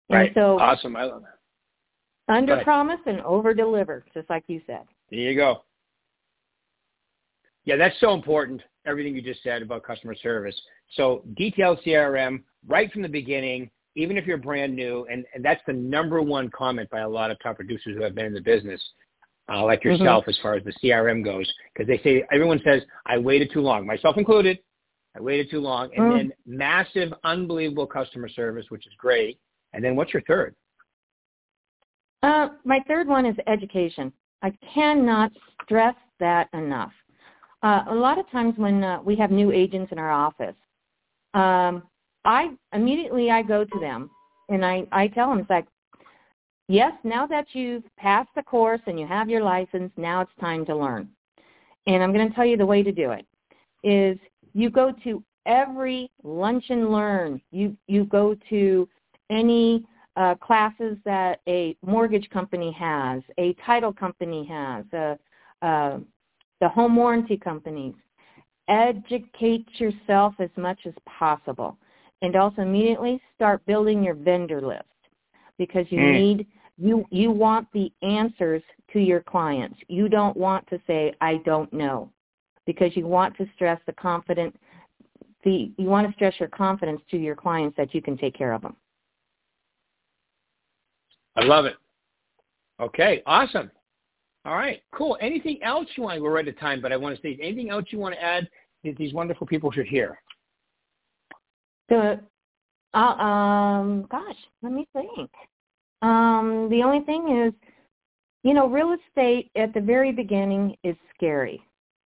Right. 0.09 0.27
And 0.27 0.35
so 0.35 0.59
awesome. 0.61 0.97
I 0.97 1.05
love 1.05 1.23
that. 1.23 2.35
Under 2.35 2.63
promise 2.65 3.01
and 3.07 3.21
over 3.21 3.55
deliver, 3.55 4.05
just 4.13 4.29
like 4.29 4.45
you 4.49 4.61
said. 4.67 4.83
There 5.11 5.21
you 5.21 5.37
go. 5.37 5.63
Yeah, 7.65 7.77
that's 7.77 7.99
so 8.01 8.15
important. 8.15 8.63
Everything 8.85 9.15
you 9.15 9.23
just 9.23 9.43
said 9.43 9.63
about 9.63 9.85
customer 9.85 10.15
service. 10.15 10.61
So 10.95 11.23
detailed 11.37 11.81
CRM 11.85 12.43
right 12.67 12.93
from 12.93 13.03
the 13.03 13.09
beginning 13.09 13.71
even 13.97 14.19
if 14.19 14.27
you're 14.27 14.37
brand 14.37 14.77
new, 14.77 15.07
and, 15.11 15.25
and 15.35 15.45
that's 15.45 15.63
the 15.67 15.73
number 15.73 16.21
one 16.23 16.51
comment 16.51 16.89
by 16.91 17.01
a 17.01 17.09
lot 17.09 17.31
of 17.31 17.39
top 17.43 17.57
producers 17.57 17.97
who 17.97 18.03
have 18.03 18.15
been 18.15 18.27
in 18.27 18.35
the 18.35 18.41
business, 18.41 18.81
uh, 19.53 19.65
like 19.65 19.81
mm-hmm. 19.81 19.91
yourself, 19.91 20.23
mm-hmm. 20.23 20.31
as 20.31 20.39
far 20.43 20.55
as 20.55 20.65
the 20.65 20.73
CRM 20.83 21.25
goes, 21.25 21.51
because 21.73 21.87
they 21.87 21.99
say 22.03 22.25
everyone 22.33 22.61
says 22.65 22.83
I 23.07 23.19
waited 23.19 23.51
too 23.53 23.61
long, 23.61 23.87
myself 23.87 24.17
included. 24.17 24.59
I 25.17 25.21
waited 25.21 25.51
too 25.51 25.61
long, 25.61 25.91
and 25.97 26.05
mm-hmm. 26.05 26.17
then 26.17 26.33
massive, 26.47 27.13
unbelievable 27.25 27.87
customer 27.87 28.29
service, 28.29 28.67
which 28.69 28.87
is 28.87 28.93
great. 28.99 29.39
And 29.73 29.83
then 29.83 29.97
what's 29.97 30.13
your 30.13 30.23
third? 30.23 30.55
Uh, 32.23 32.49
my 32.65 32.81
third 32.87 33.09
one 33.09 33.25
is 33.25 33.37
education. 33.47 34.13
I 34.43 34.53
cannot 34.75 35.33
stress 35.63 35.95
that 36.21 36.49
enough. 36.53 36.93
Uh, 37.63 37.85
a 37.89 37.95
lot 37.95 38.19
of 38.19 38.31
times 38.31 38.55
when 38.57 38.83
uh, 38.85 39.01
we 39.03 39.17
have 39.17 39.31
new 39.31 39.53
agents 39.53 39.91
in 39.93 39.99
our 39.99 40.11
office, 40.11 40.55
um, 41.35 41.83
I 42.25 42.51
immediately 42.73 43.31
I 43.31 43.43
go 43.43 43.65
to 43.65 43.81
them 43.81 44.11
and 44.49 44.65
I 44.65 44.87
I 44.93 45.09
tell 45.09 45.31
them 45.31 45.39
it's 45.39 45.51
like, 45.51 45.67
yes, 46.69 46.93
now 47.05 47.27
that 47.27 47.47
you've 47.53 47.85
passed 47.97 48.31
the 48.35 48.43
course 48.43 48.81
and 48.87 48.99
you 48.99 49.07
have 49.07 49.29
your 49.29 49.43
license, 49.43 49.93
now 49.97 50.21
it's 50.21 50.31
time 50.41 50.65
to 50.67 50.77
learn. 50.77 51.09
And 51.87 52.03
I'm 52.03 52.13
going 52.13 52.29
to 52.29 52.35
tell 52.35 52.47
you 52.47 52.57
the 52.57 52.67
way 52.67 52.83
to 52.83 52.93
do 52.93 53.13
it 53.13 53.27
is 53.83 54.19
you 54.53 54.71
go 54.71 54.93
to 55.05 55.23
every 55.47 56.11
lunch 56.25 56.65
and 56.71 56.91
learn. 56.91 57.41
You 57.53 57.77
you 57.87 58.05
go 58.05 58.37
to 58.51 58.89
any 59.31 59.85
uh, 60.17 60.35
classes 60.37 60.97
that 61.05 61.41
a 61.49 61.77
mortgage 61.85 62.29
company 62.31 62.73
has, 62.73 63.23
a 63.39 63.55
title 63.65 63.93
company 63.93 64.47
has, 64.47 64.85
uh, 64.93 65.15
uh, 65.65 65.99
the 66.61 66.69
home 66.69 66.97
warranty 66.97 67.37
companies. 67.37 67.95
Educate 68.69 69.67
yourself 69.75 70.35
as 70.41 70.51
much 70.57 70.81
as 70.87 70.95
possible 71.07 71.77
and 72.23 72.35
also 72.35 72.63
immediately 72.63 73.21
start 73.35 73.65
building 73.67 74.03
your 74.03 74.15
vendor 74.15 74.61
list 74.61 74.83
because 75.59 75.87
you 75.91 76.01
mm. 76.01 76.13
need 76.13 76.47
you 76.79 77.05
you 77.11 77.31
want 77.31 77.69
the 77.73 77.91
answers 78.03 78.63
to 78.93 79.01
your 79.01 79.21
clients. 79.21 79.79
You 79.89 80.09
don't 80.09 80.37
want 80.37 80.67
to 80.69 80.81
say 80.87 81.15
I 81.21 81.37
don't 81.45 81.73
know 81.73 82.11
because 82.67 82.97
you 82.97 83.07
want 83.07 83.37
to 83.39 83.47
stress 83.55 83.81
the 83.87 83.93
confident 83.93 84.55
the 85.45 85.71
you 85.79 85.87
want 85.87 86.07
to 86.07 86.13
stress 86.15 86.35
your 86.39 86.49
confidence 86.49 87.01
to 87.11 87.17
your 87.17 87.37
clients 87.37 87.77
that 87.77 87.95
you 87.95 88.03
can 88.03 88.19
take 88.19 88.35
care 88.35 88.53
of 88.53 88.63
them. 88.63 88.77
I 91.37 91.45
love 91.45 91.65
it. 91.65 91.77
Okay, 92.81 93.23
awesome. 93.27 93.71
All 94.45 94.55
right, 94.55 94.83
cool. 94.93 95.17
Anything 95.21 95.63
else 95.63 95.89
you 95.97 96.05
want? 96.05 96.23
We're 96.23 96.33
right 96.33 96.47
at 96.47 96.59
time, 96.59 96.81
but 96.81 96.93
I 96.93 96.97
want 96.97 97.17
to 97.17 97.23
say 97.23 97.39
anything 97.43 97.71
else 97.71 97.87
you 97.91 97.99
want 97.99 98.15
to 98.15 98.23
add 98.23 98.49
that 98.85 98.97
these 98.97 99.13
wonderful 99.13 99.47
people 99.47 99.73
should 99.73 99.87
hear. 99.87 100.19
The 101.89 102.21
uh, 102.95 102.99
um, 102.99 104.07
gosh, 104.11 104.37
let 104.63 104.73
me 104.73 104.87
think. 104.93 105.31
Um, 106.07 106.69
the 106.71 106.85
only 106.85 107.05
thing 107.05 107.45
is, 107.45 107.53
you 108.45 108.55
know, 108.55 108.69
real 108.69 108.95
estate 108.95 109.51
at 109.57 109.75
the 109.75 109.81
very 109.81 110.13
beginning 110.13 110.77
is 110.85 110.95
scary. 111.13 111.61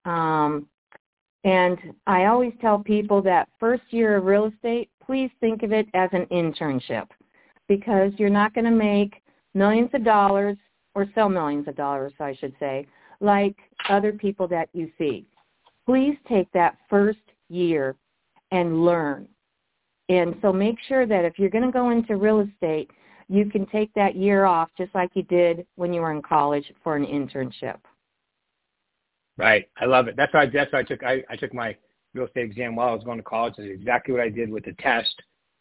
Um, 0.06 0.66
and 1.44 1.76
I 2.06 2.24
always 2.24 2.52
tell 2.62 2.78
people 2.78 3.20
that 3.22 3.50
first 3.58 3.82
year 3.90 4.16
of 4.16 4.24
real 4.24 4.46
estate, 4.46 4.88
please 5.04 5.30
think 5.40 5.62
of 5.62 5.72
it 5.72 5.86
as 5.92 6.08
an 6.12 6.24
internship 6.26 7.08
because 7.68 8.12
you're 8.16 8.30
not 8.30 8.54
going 8.54 8.64
to 8.64 8.70
make 8.70 9.22
millions 9.54 9.90
of 9.92 10.02
dollars 10.02 10.56
or 10.94 11.06
sell 11.14 11.28
millions 11.28 11.68
of 11.68 11.76
dollars, 11.76 12.14
I 12.20 12.34
should 12.34 12.54
say, 12.58 12.86
like 13.20 13.56
other 13.90 14.12
people 14.12 14.48
that 14.48 14.70
you 14.72 14.90
see. 14.96 15.26
Please 15.84 16.16
take 16.26 16.50
that 16.52 16.78
first 16.88 17.18
year 17.50 17.96
and 18.50 18.82
learn. 18.82 19.28
And 20.08 20.36
so 20.40 20.54
make 20.54 20.76
sure 20.88 21.06
that 21.06 21.26
if 21.26 21.38
you're 21.38 21.50
going 21.50 21.66
to 21.66 21.70
go 21.70 21.90
into 21.90 22.16
real 22.16 22.40
estate, 22.40 22.90
you 23.30 23.48
can 23.48 23.64
take 23.66 23.94
that 23.94 24.16
year 24.16 24.44
off 24.44 24.70
just 24.76 24.92
like 24.92 25.10
you 25.14 25.22
did 25.22 25.64
when 25.76 25.92
you 25.92 26.00
were 26.00 26.10
in 26.10 26.20
college 26.20 26.64
for 26.82 26.96
an 26.96 27.06
internship. 27.06 27.78
Right. 29.36 29.68
I 29.80 29.84
love 29.84 30.08
it. 30.08 30.16
That's 30.16 30.34
why 30.34 30.46
that's 30.46 30.72
why 30.72 30.80
I 30.80 30.82
took 30.82 31.04
I, 31.04 31.22
I 31.30 31.36
took 31.36 31.54
my 31.54 31.76
real 32.12 32.26
estate 32.26 32.44
exam 32.44 32.74
while 32.74 32.88
I 32.88 32.94
was 32.94 33.04
going 33.04 33.18
to 33.18 33.24
college. 33.24 33.54
That's 33.56 33.70
exactly 33.70 34.12
what 34.12 34.22
I 34.22 34.28
did 34.28 34.50
with 34.50 34.64
the 34.64 34.72
test. 34.80 35.14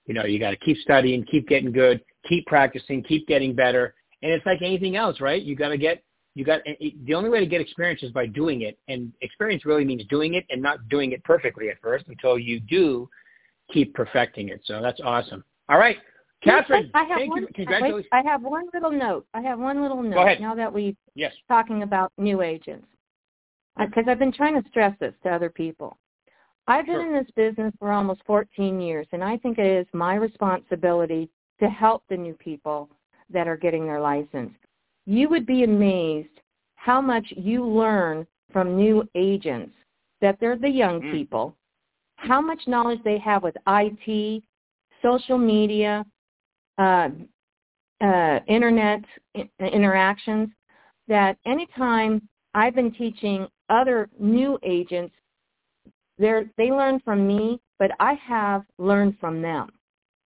You 0.07 0.15
know, 0.15 0.25
you 0.25 0.39
got 0.39 0.49
to 0.49 0.57
keep 0.57 0.77
studying, 0.77 1.23
keep 1.25 1.47
getting 1.47 1.71
good, 1.71 2.01
keep 2.27 2.47
practicing, 2.47 3.03
keep 3.03 3.27
getting 3.27 3.53
better. 3.53 3.93
And 4.23 4.31
it's 4.31 4.45
like 4.47 4.63
anything 4.63 4.95
else, 4.95 5.21
right? 5.21 5.41
You 5.41 5.55
got 5.55 5.69
to 5.69 5.77
get 5.77 6.03
you 6.33 6.43
got 6.43 6.61
the 7.05 7.13
only 7.13 7.29
way 7.29 7.39
to 7.39 7.45
get 7.45 7.61
experience 7.61 8.01
is 8.01 8.11
by 8.11 8.25
doing 8.25 8.61
it, 8.61 8.79
and 8.87 9.13
experience 9.21 9.63
really 9.63 9.85
means 9.85 10.03
doing 10.09 10.33
it 10.33 10.45
and 10.49 10.59
not 10.59 10.89
doing 10.89 11.11
it 11.11 11.23
perfectly 11.23 11.69
at 11.69 11.79
first 11.81 12.05
until 12.07 12.39
you 12.39 12.59
do 12.59 13.07
keep 13.71 13.93
perfecting 13.93 14.49
it. 14.49 14.61
So 14.65 14.81
that's 14.81 14.99
awesome. 15.03 15.43
All 15.69 15.77
right. 15.77 15.97
Catherine, 16.43 16.89
I 16.93 17.03
have 17.03 17.27
one. 17.27 17.47
I 18.11 18.21
have 18.23 18.41
one 18.41 18.65
little 18.73 18.91
note. 18.91 19.25
I 19.33 19.41
have 19.41 19.59
one 19.59 19.81
little 19.81 20.01
note. 20.01 20.15
Go 20.15 20.21
ahead. 20.23 20.39
Now 20.39 20.55
that 20.55 20.71
we're 20.71 20.93
yes. 21.15 21.33
talking 21.47 21.83
about 21.83 22.11
new 22.17 22.41
agents, 22.41 22.87
because 23.77 24.05
I've 24.07 24.19
been 24.19 24.31
trying 24.31 24.61
to 24.61 24.69
stress 24.69 24.95
this 24.99 25.13
to 25.23 25.29
other 25.29 25.49
people. 25.49 25.97
I've 26.67 26.85
been 26.85 26.95
sure. 26.95 27.07
in 27.07 27.13
this 27.13 27.31
business 27.35 27.73
for 27.79 27.91
almost 27.91 28.21
14 28.25 28.79
years, 28.79 29.07
and 29.11 29.23
I 29.23 29.37
think 29.37 29.57
it 29.57 29.65
is 29.65 29.87
my 29.91 30.15
responsibility 30.15 31.29
to 31.59 31.67
help 31.67 32.03
the 32.09 32.17
new 32.17 32.35
people 32.35 32.89
that 33.31 33.47
are 33.47 33.57
getting 33.57 33.85
their 33.85 33.99
license. 33.99 34.53
You 35.05 35.29
would 35.29 35.45
be 35.45 35.63
amazed 35.63 36.29
how 36.75 37.01
much 37.01 37.25
you 37.35 37.65
learn 37.65 38.25
from 38.53 38.77
new 38.77 39.07
agents 39.15 39.75
that 40.21 40.37
they're 40.39 40.57
the 40.57 40.69
young 40.69 41.01
mm. 41.01 41.11
people 41.11 41.55
how 42.19 42.41
much 42.41 42.59
knowledge 42.67 42.99
they 43.03 43.17
have 43.17 43.43
with 43.43 43.55
IT, 43.67 44.43
social 45.01 45.37
media, 45.37 46.05
uh, 46.79 47.09
uh, 48.01 48.39
internet 48.47 49.01
interactions, 49.59 50.49
that 51.07 51.37
anytime 51.45 52.27
I've 52.53 52.73
been 52.73 52.91
teaching 52.91 53.47
other 53.69 54.09
new 54.19 54.57
agents, 54.63 55.13
they 56.17 56.71
learn 56.71 56.99
from 57.01 57.27
me, 57.27 57.59
but 57.77 57.91
I 57.99 58.13
have 58.13 58.63
learned 58.77 59.17
from 59.19 59.41
them. 59.41 59.69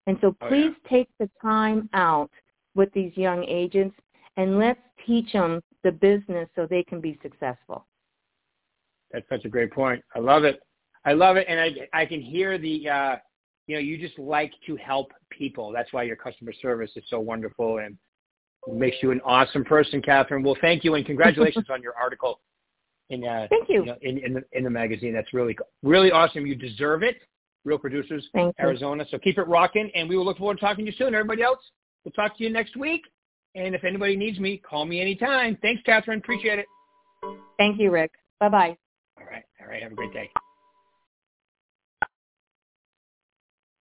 And 0.06 0.16
so 0.20 0.34
please 0.48 0.72
oh, 0.74 0.80
yeah. 0.84 0.90
take 0.90 1.08
the 1.18 1.30
time 1.40 1.88
out 1.92 2.30
with 2.74 2.92
these 2.92 3.12
young 3.16 3.44
agents 3.44 3.94
and 4.38 4.58
let's 4.58 4.80
teach 5.06 5.32
them 5.32 5.60
the 5.84 5.92
business 5.92 6.48
so 6.56 6.66
they 6.66 6.82
can 6.82 7.00
be 7.00 7.18
successful. 7.22 7.86
That's 9.12 9.28
such 9.28 9.44
a 9.44 9.48
great 9.48 9.72
point. 9.72 10.02
I 10.14 10.20
love 10.20 10.44
it. 10.44 10.60
I 11.04 11.12
love 11.12 11.36
it, 11.36 11.46
and 11.48 11.58
I 11.60 11.70
I 11.92 12.04
can 12.04 12.20
hear 12.20 12.58
the 12.58 12.88
uh, 12.88 13.16
you 13.68 13.76
know 13.76 13.80
you 13.80 13.98
just 13.98 14.18
like 14.18 14.52
to 14.66 14.74
help 14.76 15.12
people. 15.30 15.70
That's 15.70 15.92
why 15.92 16.02
your 16.02 16.16
customer 16.16 16.52
service 16.60 16.90
is 16.96 17.04
so 17.08 17.20
wonderful 17.20 17.78
and 17.78 17.96
makes 18.66 18.96
you 19.02 19.12
an 19.12 19.20
awesome 19.24 19.64
person, 19.64 20.02
Catherine. 20.02 20.42
Well, 20.42 20.56
thank 20.60 20.82
you 20.82 20.94
and 20.94 21.06
congratulations 21.06 21.66
on 21.70 21.82
your 21.82 21.94
article. 21.94 22.40
in 23.10 23.24
uh, 23.24 23.46
Thank 23.50 23.68
you. 23.68 23.80
you 23.80 23.86
know, 23.86 23.96
in 24.02 24.18
in 24.18 24.34
the 24.34 24.42
in 24.52 24.64
the 24.64 24.70
magazine. 24.70 25.12
That's 25.12 25.32
really 25.32 25.56
really 25.84 26.10
awesome. 26.10 26.46
You 26.46 26.56
deserve 26.56 27.02
it. 27.04 27.16
Real 27.64 27.78
Producers 27.78 28.26
Thank 28.32 28.54
you. 28.58 28.64
Arizona. 28.64 29.04
So 29.10 29.18
keep 29.18 29.36
it 29.36 29.46
rocking, 29.46 29.90
and 29.94 30.08
we 30.08 30.16
will 30.16 30.24
look 30.24 30.38
forward 30.38 30.54
to 30.54 30.60
talking 30.60 30.86
to 30.86 30.90
you 30.90 30.96
soon. 30.96 31.14
Everybody 31.14 31.42
else, 31.42 31.60
we'll 32.04 32.12
talk 32.12 32.38
to 32.38 32.44
you 32.44 32.50
next 32.50 32.76
week. 32.76 33.02
And 33.54 33.74
if 33.74 33.84
anybody 33.84 34.16
needs 34.16 34.38
me, 34.38 34.56
call 34.58 34.86
me 34.86 35.00
anytime. 35.00 35.58
Thanks, 35.60 35.82
Catherine. 35.84 36.20
Appreciate 36.20 36.60
it. 36.60 36.66
Thank 37.58 37.80
you, 37.80 37.90
Rick. 37.90 38.12
Bye 38.40 38.48
bye. 38.48 38.76
All 39.18 39.26
right. 39.30 39.42
All 39.60 39.66
right. 39.66 39.82
Have 39.82 39.92
a 39.92 39.96
great 39.96 40.12
day. 40.12 40.30